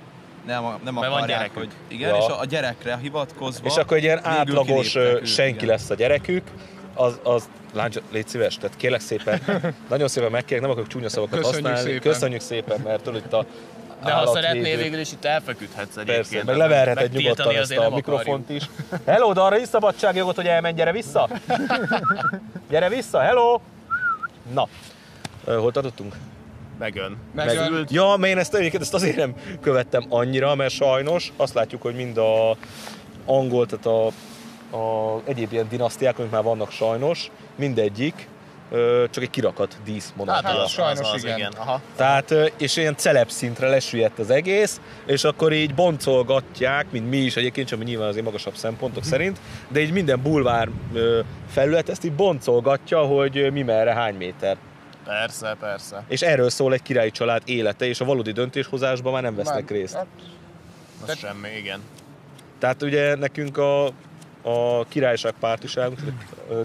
[0.47, 1.57] nem, nem van akarják, gyerekük.
[1.57, 2.17] hogy igen, Ja.
[2.17, 5.67] és a, a gyerekre hivatkozva És akkor egy ilyen átlagos ők, senki igen.
[5.67, 6.43] lesz a gyerekük,
[6.93, 9.41] az, az Lágy, légy szíves, tehát kérlek szépen,
[9.89, 11.89] nagyon szépen megkérlek, nem akarok csúnya szavakat Köszönjük használni.
[11.91, 12.11] szépen.
[12.11, 13.45] Köszönjük szépen, mert tudod itt a
[14.03, 16.29] De ha szeretnél végül is itt elfeküdhetsz egyébként.
[16.29, 18.63] Persze, meg leverheted nyugodtan ezt a mikrofont is.
[19.05, 21.29] Hello, de arra is szabadságjogot, hogy elmenj, gyere vissza!
[22.71, 23.59] gyere vissza, hello!
[24.53, 24.67] Na,
[25.45, 26.15] hol tartottunk?
[26.79, 27.17] Megön.
[27.35, 27.87] Megön.
[27.89, 31.95] Ja, mert én ezt, egyébként ezt azért nem követtem annyira, mert sajnos azt látjuk, hogy
[31.95, 32.57] mind a
[33.25, 34.05] angol, tehát a,
[34.77, 38.27] a egyéb ilyen dinasztiák, amik már vannak sajnos, mindegyik
[39.09, 40.49] csak egy kirakat díszmonarchia.
[40.49, 41.37] Hát, az, sajnos az, az, igen.
[41.37, 41.51] igen.
[41.57, 41.81] Aha.
[41.95, 47.35] Tehát, és ilyen celeb szintre lesüllyedt az egész, és akkor így boncolgatják, mint mi is
[47.35, 50.69] egyébként, csak nyilván azért magasabb szempontok szerint, de így minden bulvár
[51.49, 54.57] felület ezt így boncolgatja, hogy mi merre, hány méter.
[55.07, 56.03] Persze, persze.
[56.07, 59.93] És erről szól egy királyi család élete, és a valódi döntéshozásban már nem vesznek részt.
[59.93, 60.05] Hát,
[61.01, 61.79] Az Tehát- semmi, igen.
[62.59, 63.85] Tehát ugye nekünk a,
[64.41, 65.99] a királyság pártiságunk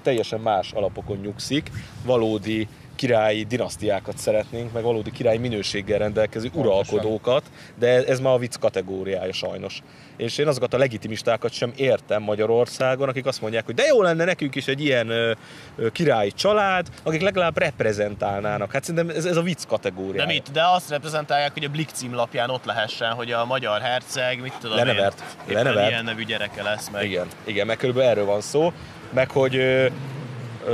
[0.02, 1.70] teljesen más alapokon nyugszik,
[2.04, 2.68] valódi
[3.02, 7.42] királyi dinasztiákat szeretnénk, meg valódi királyi minőséggel rendelkező uralkodókat,
[7.78, 9.82] de ez már a vicc kategóriája sajnos.
[10.16, 14.24] És én azokat a legitimistákat sem értem Magyarországon, akik azt mondják, hogy de jó lenne
[14.24, 15.32] nekünk is egy ilyen ö,
[15.76, 18.72] ö, királyi család, akik legalább reprezentálnának.
[18.72, 20.26] Hát szerintem ez, ez a vicc kategóriája.
[20.26, 20.50] De mit?
[20.52, 24.76] De azt reprezentálják, hogy a Blick címlapján ott lehessen, hogy a magyar herceg, mit tudom
[24.76, 25.36] Lenevert.
[25.48, 25.90] én, Lenevert.
[25.90, 27.04] ilyen nevű gyereke lesz meg.
[27.04, 28.72] Igen, igen, meg körülbelül erről van szó,
[29.10, 29.54] meg hogy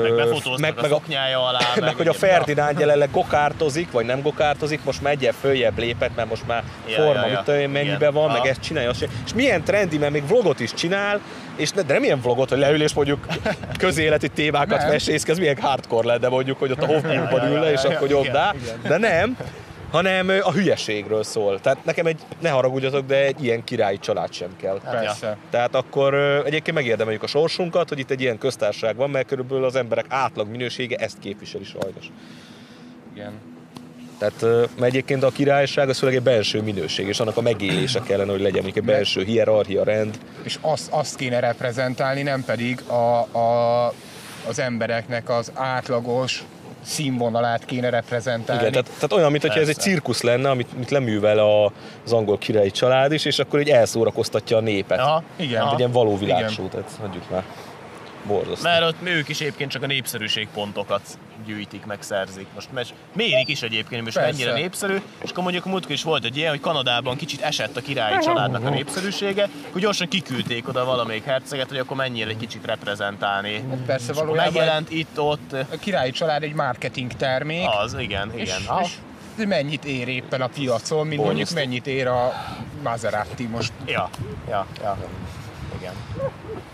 [0.02, 1.58] Meg befotóztak meg, a meg, szoknyája alá.
[1.80, 6.28] meg hogy a Ferdinánd jelenleg gokártozik, vagy nem gokártozik, most már egyel följebb lépett, mert
[6.28, 7.32] most már Ja, forma, ja, ja.
[7.32, 8.12] mit tudom Igen.
[8.12, 8.48] van, meg Aha.
[8.48, 9.08] ezt csinálja, azt.
[9.26, 11.20] És milyen trendi, mert még vlogot is csinál,
[11.56, 13.26] és ne, de nem ilyen vlogot, hogy leül és mondjuk
[13.78, 14.88] közéleti témákat Nem.
[14.88, 18.54] mesészkez, milyen hardcore de mondjuk, hogy ott a Hofburgban ül le, és akkor ja, jobbá.
[18.82, 19.36] De nem,
[19.90, 21.60] hanem a hülyeségről szól.
[21.60, 24.80] Tehát nekem egy, ne haragudjatok, de egy ilyen királyi család sem kell.
[24.90, 25.36] persze.
[25.50, 26.14] Tehát akkor
[26.46, 30.48] egyébként megérdemeljük a sorsunkat, hogy itt egy ilyen köztársaság van, mert körülbelül az emberek átlag
[30.48, 32.10] minősége ezt képviseli sajnos.
[33.14, 33.32] Igen.
[34.18, 38.30] Tehát mert egyébként a királyság az főleg egy belső minőség, és annak a megélése kellene,
[38.30, 40.18] hogy legyen, egy belső hierarchia, rend.
[40.42, 43.86] És azt, azt kéne reprezentálni, nem pedig a, a,
[44.48, 46.44] az embereknek az átlagos
[46.88, 48.60] színvonalát kéne reprezentálni.
[48.60, 51.72] Igen, tehát, tehát olyan, mintha ez egy cirkusz lenne, amit, amit leművel a,
[52.04, 54.98] az angol királyi család is, és akkor így elszórakoztatja a népet.
[54.98, 55.60] Aha, Igen.
[55.60, 55.74] Egy aha.
[55.78, 57.44] ilyen való világshow, tehát hagyjuk már.
[58.26, 58.62] Borzasztó.
[58.68, 61.00] Mert ott ők is egyébként csak a népszerűség pontokat
[61.46, 62.46] gyűjtik, meg szerzik.
[62.54, 64.30] Most mes- mérik is egyébként, most Persze.
[64.30, 67.76] mennyire népszerű, és akkor mondjuk a múltkor is volt egy ilyen, hogy Kanadában kicsit esett
[67.76, 72.36] a királyi családnak a népszerűsége, hogy gyorsan kiküldték oda valamelyik herceget, hogy akkor mennyire egy
[72.36, 73.64] kicsit reprezentálni.
[73.86, 78.42] Persze És valójában megjelent itt, ott, a királyi család egy marketing termék, az, igen, és,
[78.42, 78.62] igen.
[78.66, 78.82] Ah,
[79.36, 81.54] és mennyit ér éppen a piacon, mint mondjuk Borzasztó.
[81.60, 82.32] mennyit ér a
[82.82, 83.72] Maserati most.
[83.86, 84.10] Ja,
[84.48, 84.96] ja, ja.
[85.76, 85.92] Igen.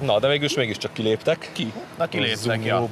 [0.00, 1.50] Na, de végül is mégiscsak kiléptek.
[1.52, 1.72] Ki?
[1.98, 2.88] Na kiléptek, ja.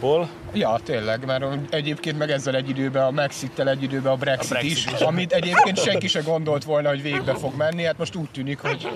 [0.53, 4.55] Ja, tényleg, mert egyébként meg ezzel egy időben, a Brexit-tel egy időben a Brexit, A
[4.55, 5.01] Brexit is, is.
[5.01, 8.89] amit egyébként senki se gondolt volna, hogy végbe fog menni, hát most úgy tűnik, hogy,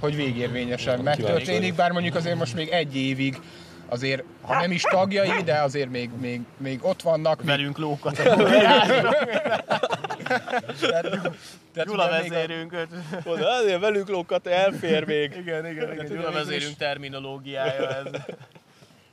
[0.00, 3.40] hogy végérvényesen megtörténik, bár mondjuk azért most még egy évig
[3.88, 7.42] azért, ha nem is tagjai, de azért még, még, még ott vannak.
[7.42, 8.22] Velünk lókat.
[10.26, 11.10] tehát,
[11.72, 12.76] tehát Gyula ugye még a- vezérünk.
[13.24, 15.36] Oda, azért velük lókat elfér még.
[15.36, 16.06] Igen, igen, igen.
[16.06, 18.04] Gyula végül is- vezérünk terminológiája ez.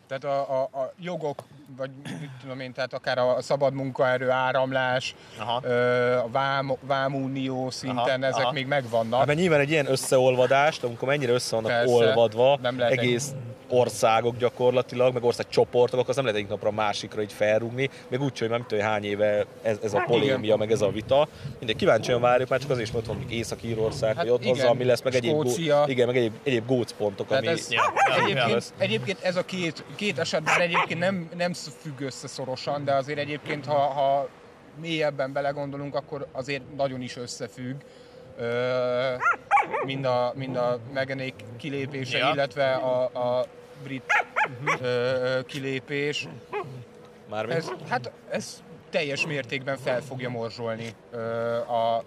[0.07, 1.43] Tehát a, a, a jogok,
[1.77, 5.61] vagy mit tudom én, tehát akár a szabad munkaerő áramlás, Aha.
[5.63, 8.51] ö, a vám, vámunió szinten, Aha, ezek aha.
[8.51, 9.17] még megvannak.
[9.17, 12.99] Hát mert nyilván egy ilyen összeolvadást, amikor mennyire össze vannak Persze, olvadva, nem lehet egy-
[12.99, 13.33] egész
[13.69, 18.21] országok gyakorlatilag, meg országcsoportok, akkor az nem lehet egyik napra a másikra így felrúgni, még
[18.21, 21.27] úgy, hogy már mit tudom, hány éve ez, ez a polémia, meg ez a vita.
[21.59, 24.67] Mindegy, kíváncsian várjuk, már csak azért is, mert ott van Észak-Írország, Hát hogy ott hozzá,
[24.67, 25.43] ami lesz, meg egyéb, gó,
[25.85, 27.47] igen, meg egyéb, egyéb gócpontok, ami...
[27.47, 27.81] ez, ja.
[28.23, 33.19] egyébként, egyébként ez a két, két esetben egyébként nem, nem függ össze szorosan, de azért
[33.19, 34.27] egyébként, ha, ha
[34.81, 37.81] mélyebben belegondolunk, akkor azért nagyon is összefügg.
[38.37, 39.13] Ö,
[39.85, 42.31] mind a, mind a Meganék kilépése, Ja.
[42.33, 43.45] illetve a, a
[43.83, 44.03] brit
[44.81, 46.27] ö, kilépés.
[47.29, 47.57] Mármint?
[47.57, 52.03] Ez, hát ez teljes mértékben fel fogja morzsolni ö, a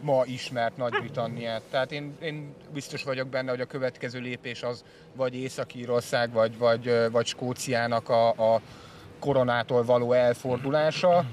[0.00, 1.62] ma ismert Nagy-Britanniát.
[1.70, 4.84] Tehát én, én biztos vagyok benne, hogy a következő lépés az
[5.16, 8.60] vagy Észak-Írország, vagy, vagy, vagy Skóciának a, a
[9.18, 11.24] koronától való elfordulása.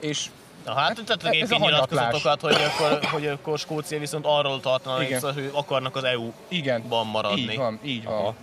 [0.00, 0.30] És
[0.64, 1.90] Na hát, ez tettek a egyébként hanyatlás.
[1.90, 7.40] nyilatkozatokat, hogy akkor, hogy akkor Skócia viszont arról tartana, hogy akarnak az EU-ban maradni.
[7.40, 8.14] így van, így van.
[8.14, 8.34] Aha.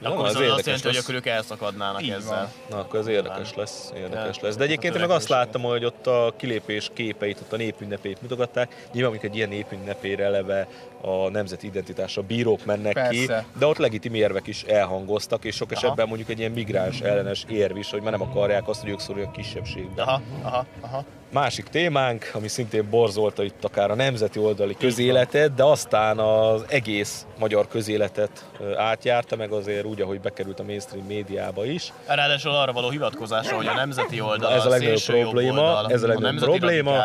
[0.00, 1.02] De akkor ez viszont azt jelenti, hogy lesz.
[1.02, 2.36] akkor ők elszakadnának Így ezzel.
[2.36, 2.48] van.
[2.70, 4.42] Na, akkor ez érdekes lesz, érdekes Ja.
[4.46, 4.56] lesz.
[4.56, 8.22] De egyébként én meg A azt láttam, hogy ott a kilépés képeit, ott a népünnepét
[8.22, 8.88] mutogatták.
[8.92, 10.68] Nyilván mondjuk egy ilyen népünnepére eleve
[11.00, 13.44] a nemzeti identitásra bírók mennek ki, Persze.
[13.58, 15.80] de ott legitim érvek is elhangoztak, és sok Aha.
[15.80, 19.00] esetben mondjuk egy ilyen migráns ellenes érv is, hogy már nem akarják azt, hogy ők
[19.00, 20.02] szoruljanak kisebbségbe.
[20.02, 21.04] Aha, aha, aha.
[21.32, 27.26] Másik témánk, ami szintén borzolta itt akár a nemzeti oldali közéletet, de aztán az egész
[27.38, 31.92] magyar közéletet átjárta, meg azért úgy, ahogy bekerült a mainstream médiába is.
[32.06, 35.60] Ráadásul arra való hivatkozása, hogy a nemzeti oldal, Na, ez a legnagyobb szélső jobb probléma,
[35.60, 37.04] oldal, ez a legnagyobb nemzeti probléma.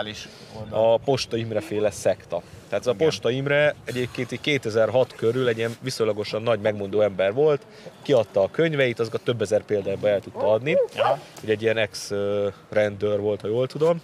[0.69, 2.41] a Posta Imre féle szekta.
[2.69, 7.33] Tehát ez a Posta Imre egyébként így 2006 körül egy ilyen viszonylagosan nagy megmondó ember
[7.33, 7.61] volt,
[8.01, 10.77] kiadta a könyveit, azokat több ezer példányba el tudta adni.
[10.95, 11.19] Ja.
[11.43, 14.01] Ugye egy ilyen ex-rendőr volt, ha jól tudom.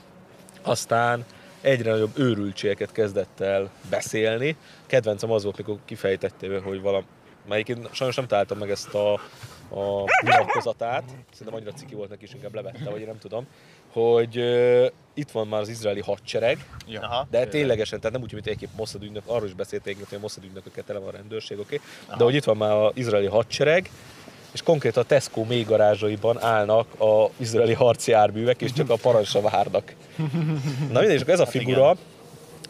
[0.62, 1.26] Aztán
[1.62, 4.56] egyre nagyobb őrültségeket kezdett el beszélni.
[4.86, 7.06] Kedvencem az volt, mikor kifejtettél, hogy valami,
[7.47, 9.13] melyik én sajnos nem találtam meg ezt a,
[9.69, 13.47] a nyilatkozatát, szerintem annyira ciki volt neki, és inkább levette, vagy én nem tudom,
[13.91, 16.65] hogy uh, itt van már az izraeli hadsereg,
[17.02, 17.28] Aha.
[17.30, 20.43] de ténylegesen, tehát nem úgy, mint egyébként Mossad ügynök, arról is beszélték, hogy a Mossad
[20.43, 21.80] ügynököket tele van a rendőrség, oké?
[22.06, 22.17] Okay?
[22.17, 23.89] De hogy itt van már az izraeli hadsereg,
[24.51, 29.93] és konkrétan a Tesco mélygarázsaiban állnak az izraeli harci járművek, és csak a parancsra várnak.
[30.91, 31.89] Na mindegy, és ez a figura,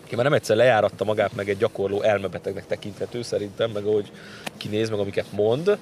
[0.06, 4.12] aki már nem egyszer lejáratta magát, meg egy gyakorló elmebetegnek tekinthető szerintem, meg ahogy
[4.58, 5.78] kinéz, meg amiket mond,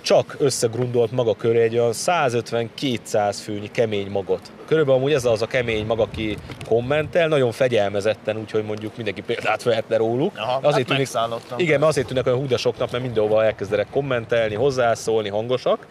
[0.00, 4.52] csak összegrundolt maga köré egy olyan 150-200 főnyi kemény magot.
[4.68, 6.36] Körülbelül amúgy ez az a kemény mag, aki
[6.68, 10.36] kommentel, nagyon fegyelmezetten, úgyhogy mondjuk mindenki példát vehetne róluk.
[10.36, 11.58] Aha, hát megszállottam.
[11.58, 15.86] igen, mert azért tűnnek olyan húdasoknak, mert mindenhova elkezdenek kommentelni, hozzászólni, hangosak.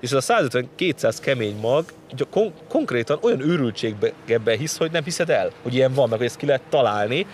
[0.00, 1.84] És ez a 150-200 kemény mag
[2.30, 6.36] kon- konkrétan olyan őrültségbe hisz, hogy nem hiszed el, hogy ilyen van, meg hogy ezt
[6.36, 7.26] ki lehet találni.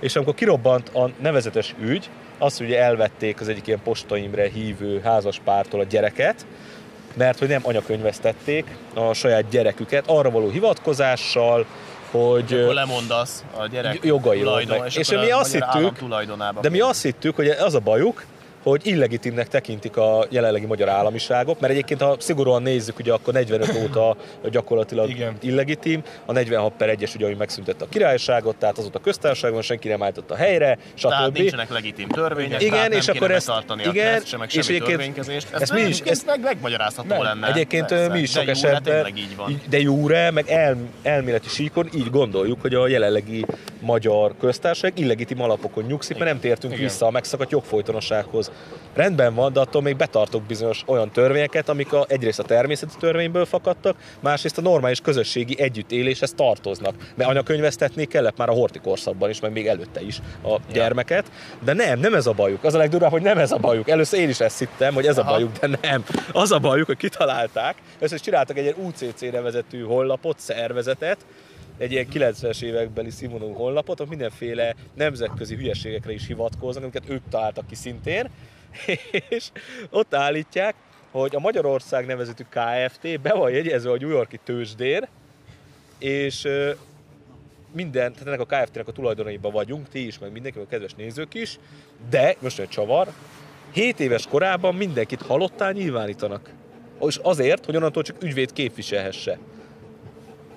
[0.00, 5.80] És amikor kirobbant a nevezetes ügy, az, hogy elvették az egyik ilyen postaimre hívő házaspártól
[5.80, 6.46] a gyereket,
[7.14, 11.66] mert hogy nem anyakönyvesztették a saját gyereküket arra való hivatkozással,
[12.10, 14.86] hogy Akkor lemondasz a gyerek tulajdon, meg.
[14.86, 18.24] és, És mi azt hittük- de mi azt hittük, hogy az a bajuk,
[18.62, 23.74] hogy illegitimnek tekintik a jelenlegi magyar államiságok, mert egyébként ha szigorúan nézzük, ugye akkor 45
[23.82, 24.16] óta
[24.50, 25.36] gyakorlatilag Igen.
[25.40, 29.88] illegitim, a 46 per 1-es ugye, ami megszüntette a királyságot, tehát azóta a köztársaságban senki
[29.88, 31.36] nem állította helyre, Tehát stb.
[31.38, 35.70] nincsenek legitim törvények, Igen, tehát és akkor ezt- igen, a meg és egyébként ezt Ez
[35.70, 37.48] mi is- ezt- meg megmagyarázható Nem, lenne.
[37.48, 38.12] Egyébként Persze.
[38.12, 39.06] mi is sok de esetben,
[39.68, 43.44] de jóre, meg el, elméleti síkon így gondoljuk, hogy a jelenlegi
[43.80, 46.84] magyar köztársaság illegitim alapokon nyugszik, mert nem tértünk Igen.
[46.84, 48.49] vissza a megszakadt jogfolytonossághoz.
[48.94, 53.44] Rendben van, de attól még betartok bizonyos olyan törvényeket, amik a, egyrészt a természeti törvényből
[53.44, 56.94] fakadtak, másrészt a normális közösségi együttéléshez tartoznak.
[57.14, 61.30] Mert anyakönyvesztetni kellett már a hortikorszakban is, meg még előtte is a gyermeket.
[61.64, 62.64] De nem, nem ez a bajuk.
[62.64, 63.88] Az a legdurvább, hogy nem ez a bajuk.
[63.88, 66.04] Először én is ezt hittem, hogy ez a bajuk, de nem.
[66.32, 67.74] Az a bajuk, hogy kitalálták.
[68.00, 71.18] Is csináltak egy ilyen UCC nevezetű honlapot, szervezetet,
[71.80, 77.66] egy ilyen 90-es évekbeli színvonalú honlapot, ahol mindenféle nemzetközi hülyeségekre is hivatkoznak, amiket ők találtak
[77.66, 78.30] ki szintén,
[79.28, 79.50] és
[79.90, 80.74] ott állítják,
[81.10, 85.08] hogy a Magyarország nevezetű KFT be van jegyezve a New Yorki tőzsdén,
[85.98, 86.48] és
[87.72, 91.34] minden, tehát ennek a KFT-nek a tulajdonaiban vagyunk, ti is, meg mindenki, a kedves nézők
[91.34, 91.58] is,
[92.10, 93.08] de, most egy csavar,
[93.72, 96.50] 7 éves korában mindenkit halottá nyilvánítanak.
[97.00, 99.38] És azért, hogy onnantól csak ügyvéd képviselhesse.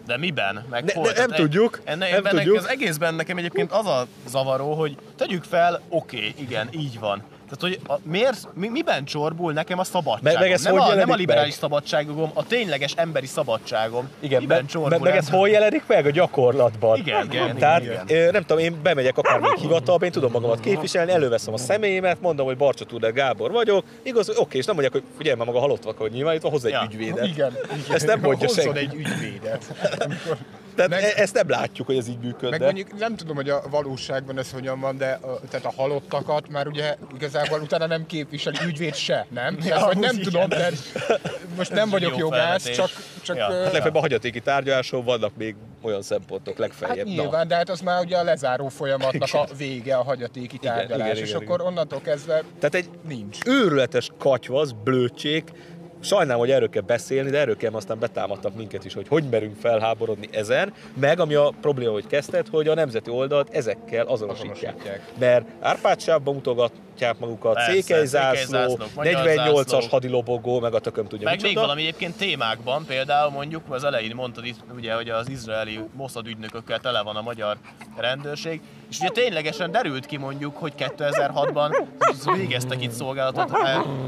[0.05, 0.65] De miben?
[0.69, 1.03] Meg Ne- hol?
[1.05, 2.57] ne- Tehát nem tudjuk, Enne, nem tudjuk.
[2.57, 7.23] Az egészben nekem egyébként az a zavaró, hogy tegyük fel, oké, igen, így van.
[7.57, 10.31] Tehát, hogy a, miért, mi, miben csorbul nekem a szabadságom?
[10.33, 11.59] Meg- meg ez nem, hogy a, nem a liberális meg?
[11.59, 14.09] szabadságom, a tényleges emberi szabadságom.
[14.19, 16.97] Igen, miben meg, csorbul meg, meg ez hol jelenik meg a gyakorlatban?
[16.97, 21.53] Igen, igen, Tehát igen, nem tudom, én bemegyek akármelyik hivatalba, én tudom magamat képviselni, előveszem
[21.53, 25.37] a személyemet, mondom, hogy Barcsa Tudor Gábor vagyok, igaz, oké, és nem mondják, hogy figyelj
[25.37, 26.87] már maga halott vagy, hogy nyilvánítva, hozzá egy Ja.
[26.91, 27.25] ügyvédet.
[27.25, 27.95] Igen, igen.
[27.95, 28.79] Ezt nem mondja senki.
[28.79, 29.63] egy ügyvédet.
[29.99, 30.37] Amikor,
[30.75, 32.49] Tehát meg- e- ezt nem látjuk, hogy ez így működne.
[32.49, 36.49] meg mondjuk nem tudom, hogy a valóságban ez hogyan van, de a, tehát a halottakat
[36.49, 39.57] már ugye igazából utána nem képviseli ügyvéd se, nem?
[39.61, 40.23] Ja, tehát, vagy nem igen.
[40.23, 40.69] tudom, de
[41.57, 42.75] most nem vagyok jó jogász, felvetés.
[42.75, 42.89] csak,
[43.21, 43.43] csak Ja.
[43.43, 47.05] Hát legfeljebb a hagyatéki tárgyaláson vannak még olyan szempontok Hát legfeljebb.
[47.07, 51.07] nyilván, de hát az már ugye a lezáró folyamatnak a vége, a hagyatéki Igen, tárgyalás,
[51.11, 53.37] igen, és igen, akkor onnantól kezdve Tehát egy nincs.
[53.45, 55.43] őrületes katyvasz, blödség,
[56.03, 59.55] Sajnálom, hogy erről kell beszélni, de erről kell aztán betámadtak minket is, hogy hogy merünk
[59.59, 64.75] felháborodni ezen, meg ami a probléma, hogy kezdted, hogy a nemzeti oldalt ezekkel azonosítják.
[64.75, 65.13] Azonosítják.
[65.19, 66.35] Mert Árpádsávban
[66.93, 69.89] mutogatják magukat, Persze, székelyzászló, székelyzászlók, magyar 48-as zászlók.
[69.89, 74.45] hadilobogó, meg a tököm tudja Meg még valami egyébként témákban, például mondjuk az elején mondtad
[74.45, 77.57] itt, ugye, hogy az izraeli Mossad ügynökökkel tele van a magyar
[77.97, 81.85] rendőrség, és ugye ténylegesen derült ki mondjuk, hogy 2006-ban
[82.35, 83.51] végeztek itt szolgálatot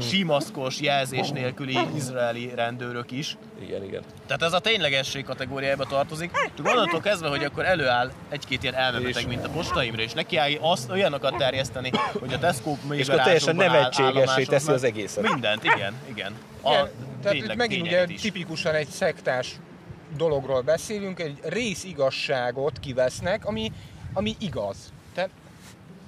[0.00, 3.36] simaszkos, jelzés nélküli izraeli rendőrök is.
[3.62, 4.02] Igen, igen.
[4.26, 6.30] Tehát ez a ténylegesség kategóriába tartozik.
[6.56, 10.36] Csak onnantól kezdve, hogy akkor előáll egy-két ilyen elmebeteg, mint a Posta Imre, és neki
[10.36, 14.44] áll azt, olyanokat terjeszteni, hogy a Tesco még És akkor teljesen állomásoznak.
[14.44, 15.32] teszi az egészet.
[15.32, 16.32] Mindent, igen, igen.
[16.62, 16.88] A, Igen,
[17.22, 18.20] tehát itt megint ugye is.
[18.20, 19.52] tipikusan egy szektás
[20.16, 23.72] dologról beszélünk, egy rész igazságot kivesznek, ami,
[24.12, 24.76] ami igaz.
[25.14, 25.30] Tehát,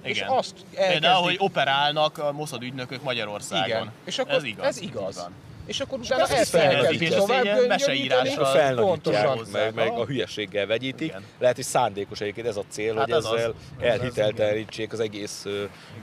[0.03, 0.29] és Igen.
[0.29, 1.25] azt Például, elkezdik...
[1.25, 3.67] hogy operálnak a Mossad ügynökök Magyarországon.
[3.67, 3.93] Igen.
[4.05, 4.67] És akkor ez igaz.
[4.67, 5.17] Ez igaz.
[5.17, 5.33] Így van.
[5.69, 9.41] És akkor utána ezt Ezt tovább meseírással Pontosan.
[9.53, 11.09] meg, meg a hülyeséggel vegyítik.
[11.09, 11.25] Igen.
[11.39, 13.25] Lehet, hogy szándékos egyébként ez a cél, Hát hogy az.
[13.27, 13.55] ezzel Ez az,
[13.85, 15.45] elhiteltelenítsék az egész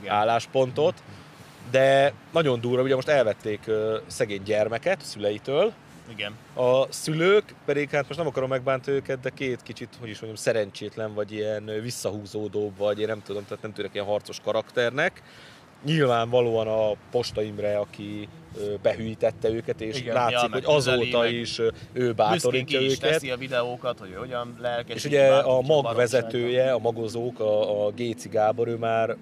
[0.00, 0.14] Igen.
[0.14, 0.94] álláspontot.
[1.70, 3.60] De nagyon durva, ugye most elvették
[4.06, 5.72] szegény gyermeket szüleitől,
[6.10, 6.32] Igen.
[6.54, 10.42] a szülők pedig, hát most nem akarom megbántani őket, de két kicsit, hogy is mondjam,
[10.42, 15.22] szerencsétlen, vagy ilyen visszahúzódóbb, vagy én nem tudom, tehát nem tűnnek ilyen harcos karakternek.
[15.86, 18.28] Nyilvánvalóan a Posta Imre, aki
[18.82, 20.14] behűítette őket, és Igen.
[20.14, 21.60] látszik, Ja, hogy azóta meg is
[21.92, 23.10] ő bátorítja ki is őket.
[23.10, 24.96] teszi a videókat, hogy hogyan lelkes.
[24.96, 29.16] És ugye a mag vezetője, a magozók, a, a Géci Gábor, ő már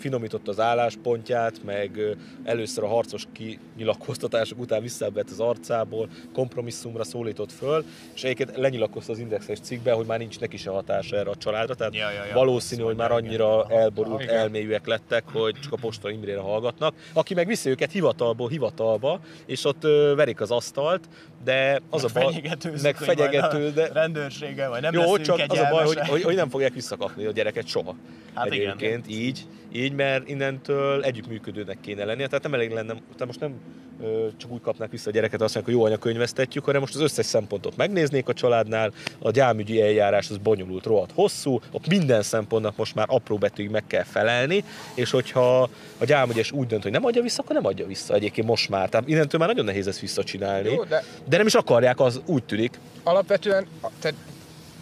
[0.00, 2.00] finomította az álláspontját, meg
[2.44, 7.84] először a harcos kinyilatkoztatások után visszavett az arcából, kompromisszumra szólított föl,
[8.14, 11.74] és egyébként lenyilatkozta az indexes cikkben, hogy már nincs neki se hatása erre a családra,
[11.74, 12.34] tehát Ja, ja, ja.
[12.34, 14.34] valószínű, hogy már annyira elborult, Igen.
[14.34, 19.64] elmélyűek lettek, hogy csak a Posta Imrére hallgatnak, aki meg viszi őket hivatalból hivatalba, és
[19.64, 19.82] ott
[20.14, 21.08] verik az asztalt,
[21.44, 22.40] de az a baj,
[22.82, 26.48] meg fenyegető, de rendőrséggel, vagy nem jó, csak az a baj, hogy, hogy, hogy nem
[26.48, 27.96] fogják visszakapni a gyereket soha.
[28.34, 28.58] Hát igen.
[28.58, 29.46] Egyébként így,
[29.90, 32.26] így, mert innentől együttműködőnek kéne lennie.
[32.26, 33.54] Tehát nem elég lenne, tehát most nem
[34.02, 37.00] ö, csak úgy kapnák vissza a gyereket, azt mondják, hogy jó anyakönyvesztetjük, hanem most az
[37.00, 42.76] összes szempontot megnéznék a családnál, a gyámügyi eljárás az bonyolult, rohadt hosszú, ott minden szempontnak
[42.76, 45.62] most már apró betűig meg kell felelni, és hogyha
[45.98, 48.88] a gyámügyes úgy dönt, hogy nem adja vissza, akkor nem adja vissza egyébként most már.
[48.88, 50.70] Tehát innentől már nagyon nehéz ezt visszacsinálni.
[50.70, 52.78] Jó, de de nem is akarják, az úgy tűnik.
[53.02, 53.66] alapvetően,
[54.00, 54.16] tehát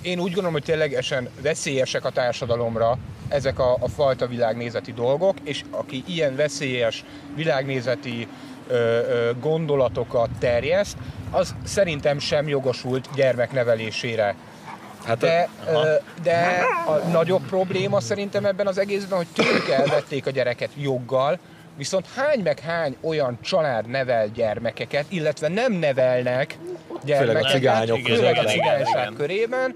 [0.03, 5.65] én úgy gondolom, hogy ténylegesen veszélyesek a társadalomra ezek a, a fajta világnézeti dolgok, és
[5.71, 8.29] aki ilyen veszélyes világnézeti
[8.69, 10.97] ö, ö, gondolatokat terjeszt,
[11.31, 14.35] az szerintem sem jogosult gyermeknevelésére.
[15.05, 20.31] Hát De, ö, de a nagyobb probléma szerintem ebben az egészben, hogy tőlük elvették a
[20.31, 21.39] gyereket joggal,
[21.77, 26.59] viszont hány meg hány olyan család nevel gyermekeket, illetve nem nevelnek
[27.05, 28.19] gyermekeket, cigányok között.
[28.19, 29.15] főleg a Igen, cigányság igen.
[29.15, 29.75] körében,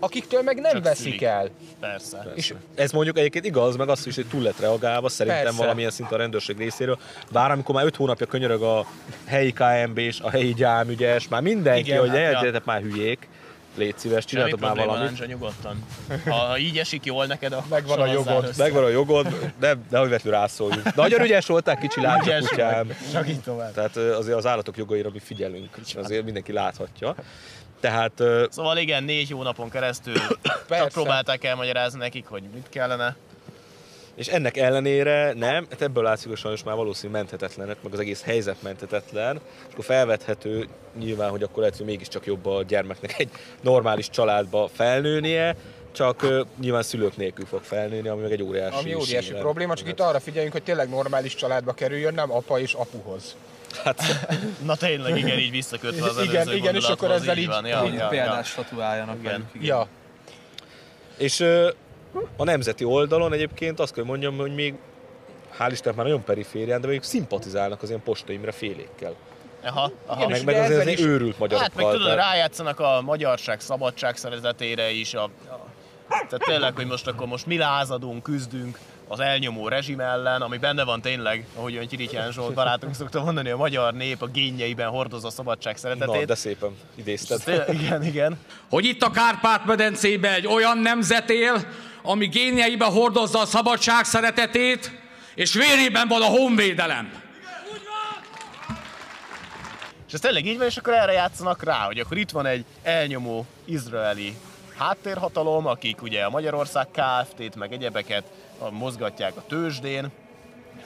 [0.00, 1.22] akiktől meg nem Csak veszik szülik.
[1.22, 1.48] el.
[1.80, 2.32] Persze.
[2.34, 5.58] És Ez mondjuk egyébként igaz, meg az is, hogy túl lett reagálva, szerintem Persze.
[5.58, 6.98] valamilyen szint a rendőrség részéről.
[7.32, 8.86] Bár amikor már 5 hónapja könyörög a
[9.26, 12.60] helyi KMB és a helyi gyámügyes, már mindenki, Igen, hogy hát, ja.
[12.64, 13.28] már hülyék,
[13.76, 15.02] légy szíves, csináltok már valamit.
[15.02, 15.84] Láncsa, nyugodtan.
[16.24, 18.44] Ha, ha így esik jól neked, akkor Megvan a jogod.
[18.44, 18.62] össze.
[18.62, 20.94] Megvan a jogod, de, de hogy vetül rászóljunk.
[20.94, 22.92] Nagyon ügyes voltál, kicsi láncsa kutyám.
[23.12, 23.72] csak így tovább.
[23.72, 27.14] Tehát azért az állatok jogaira mi figyelünk, azért mindenki láthatja.
[27.80, 30.14] Tehát Szóval igen, négy hónapon keresztül
[30.68, 33.16] csak próbálták elmagyarázni nekik, hogy mit kellene.
[34.14, 38.22] És ennek ellenére nem, hát ebből látszik, hogy sajnos már valószínű menthetetlenek, meg az egész
[38.22, 43.30] helyzet menthetetlen, és akkor felvethető nyilván, hogy akkor lehet, hogy mégiscsak jobb a gyermeknek egy
[43.60, 45.56] normális családba felnőnie,
[45.92, 49.88] csak ö, nyilván szülők nélkül fog felnőni, ami meg egy óriási Ami óriási probléma, csak
[49.88, 53.36] itt arra figyeljünk, hogy tényleg normális családba kerüljön, nem apa és apuhoz.
[53.84, 54.02] Hát,
[54.64, 57.66] Na tényleg, igen, így visszakötve az Igen, előző igen, és akkor ezzel így- van.
[57.66, 58.08] Ja, Hogy ja, ja.
[58.08, 59.30] példás statuáljanak Igen.
[59.32, 59.46] velük.
[59.52, 59.66] Igen.
[59.66, 59.86] Ja,
[61.16, 61.70] és ö,
[62.36, 64.74] a nemzeti oldalon egyébként azt kell mondjam, hogy még
[65.58, 69.14] hál' Isten már nagyon periférián, de mondjuk szimpatizálnak az ilyen Posta Imre félékkel.
[69.64, 70.26] Aha, aha.
[70.28, 71.70] Meg, és meg ugye azért is- őrült magyarokkal.
[71.74, 75.14] Hát meg tudod, tehát- rájátszanak a magyarság szabadság szeretetére is.
[75.14, 75.30] A, a,
[76.08, 78.78] tehát tényleg, hogy most akkor most mi lázadunk, küzdünk
[79.12, 83.50] az elnyomó rezsim ellen, ami benne van tényleg, ahogy olyan Kirityán Zsolt barátunk szokta mondani,
[83.50, 86.26] a magyar nép a génjeiben hordozza a szabadság Na, szeretetét.
[86.26, 87.42] de szépen idézted.
[87.42, 88.38] Tényleg, igen, igen.
[88.68, 91.64] hogy itt a Kárpát-medencében egy olyan nemzet él,
[92.02, 94.90] ami génjeibe hordozza a szabadság szeretetét,
[95.34, 97.12] és vérében van a honvédelem.
[100.06, 102.64] És ez tényleg így van, és akkor erre játszanak rá, hogy akkor itt van egy
[102.82, 104.36] elnyomó izraeli
[104.76, 108.24] háttérhatalom, akik ugye a Magyarország Kft-t, meg egyebeket
[108.70, 110.10] mozgatják a tőzsdén,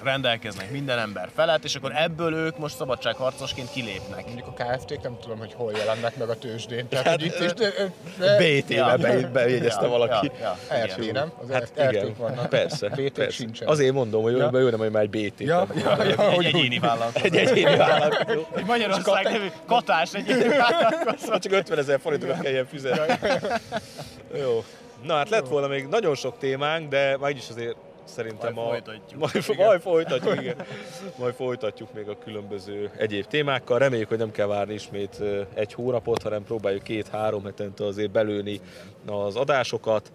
[0.02, 4.24] rendelkeznek minden ember felett, és akkor ebből ők most szabadságharcosként kilépnek.
[4.26, 6.88] Mondjuk a KFT-k nem tudom, hogy hol jelennek meg a tőzsdén.
[6.88, 7.70] Tehát, hogy itt is, de,
[8.18, 10.30] de, BT-be be- bejegyezte valaki.
[10.40, 11.32] Ja, ja, RT, nem?
[11.42, 12.48] Az Hát igen, vannak.
[12.48, 13.30] persze, BT-k persze.
[13.30, 13.68] sincsen.
[13.68, 14.50] Azért mondom, hogy Ja.
[14.52, 15.40] jó nem, hogy már egy BT.
[15.40, 17.24] Ja, ja, ja, Egy egyéni vállalkozó.
[17.24, 18.40] Egy egyéni vállalkozó.
[18.56, 21.38] Egy Magyarország nevű katás egyéni vállalkozó.
[21.38, 23.28] Csak 50 ezer forintokat kelljen fizetni.
[24.40, 24.64] Jó.
[25.04, 28.70] Na hát lett volna még nagyon sok témánk, de majd is azért szerintem Majd a...
[28.70, 29.20] folytatjuk.
[29.20, 29.66] Majd, Igen.
[29.66, 30.56] majd folytatjuk, igen.
[31.18, 33.78] Majd folytatjuk még a különböző egyéb témákkal.
[33.78, 35.20] Reméljük, hogy nem kell várni ismét
[35.54, 38.60] egy hónapot, hanem próbáljuk két-három hetente azért belőni
[39.06, 40.12] az adásokat.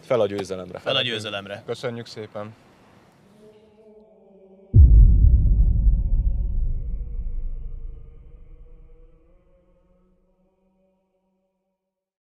[0.00, 0.78] Fel a győzelemre.
[0.78, 1.62] Fel a győzelemre.
[1.66, 2.54] Köszönjük szépen.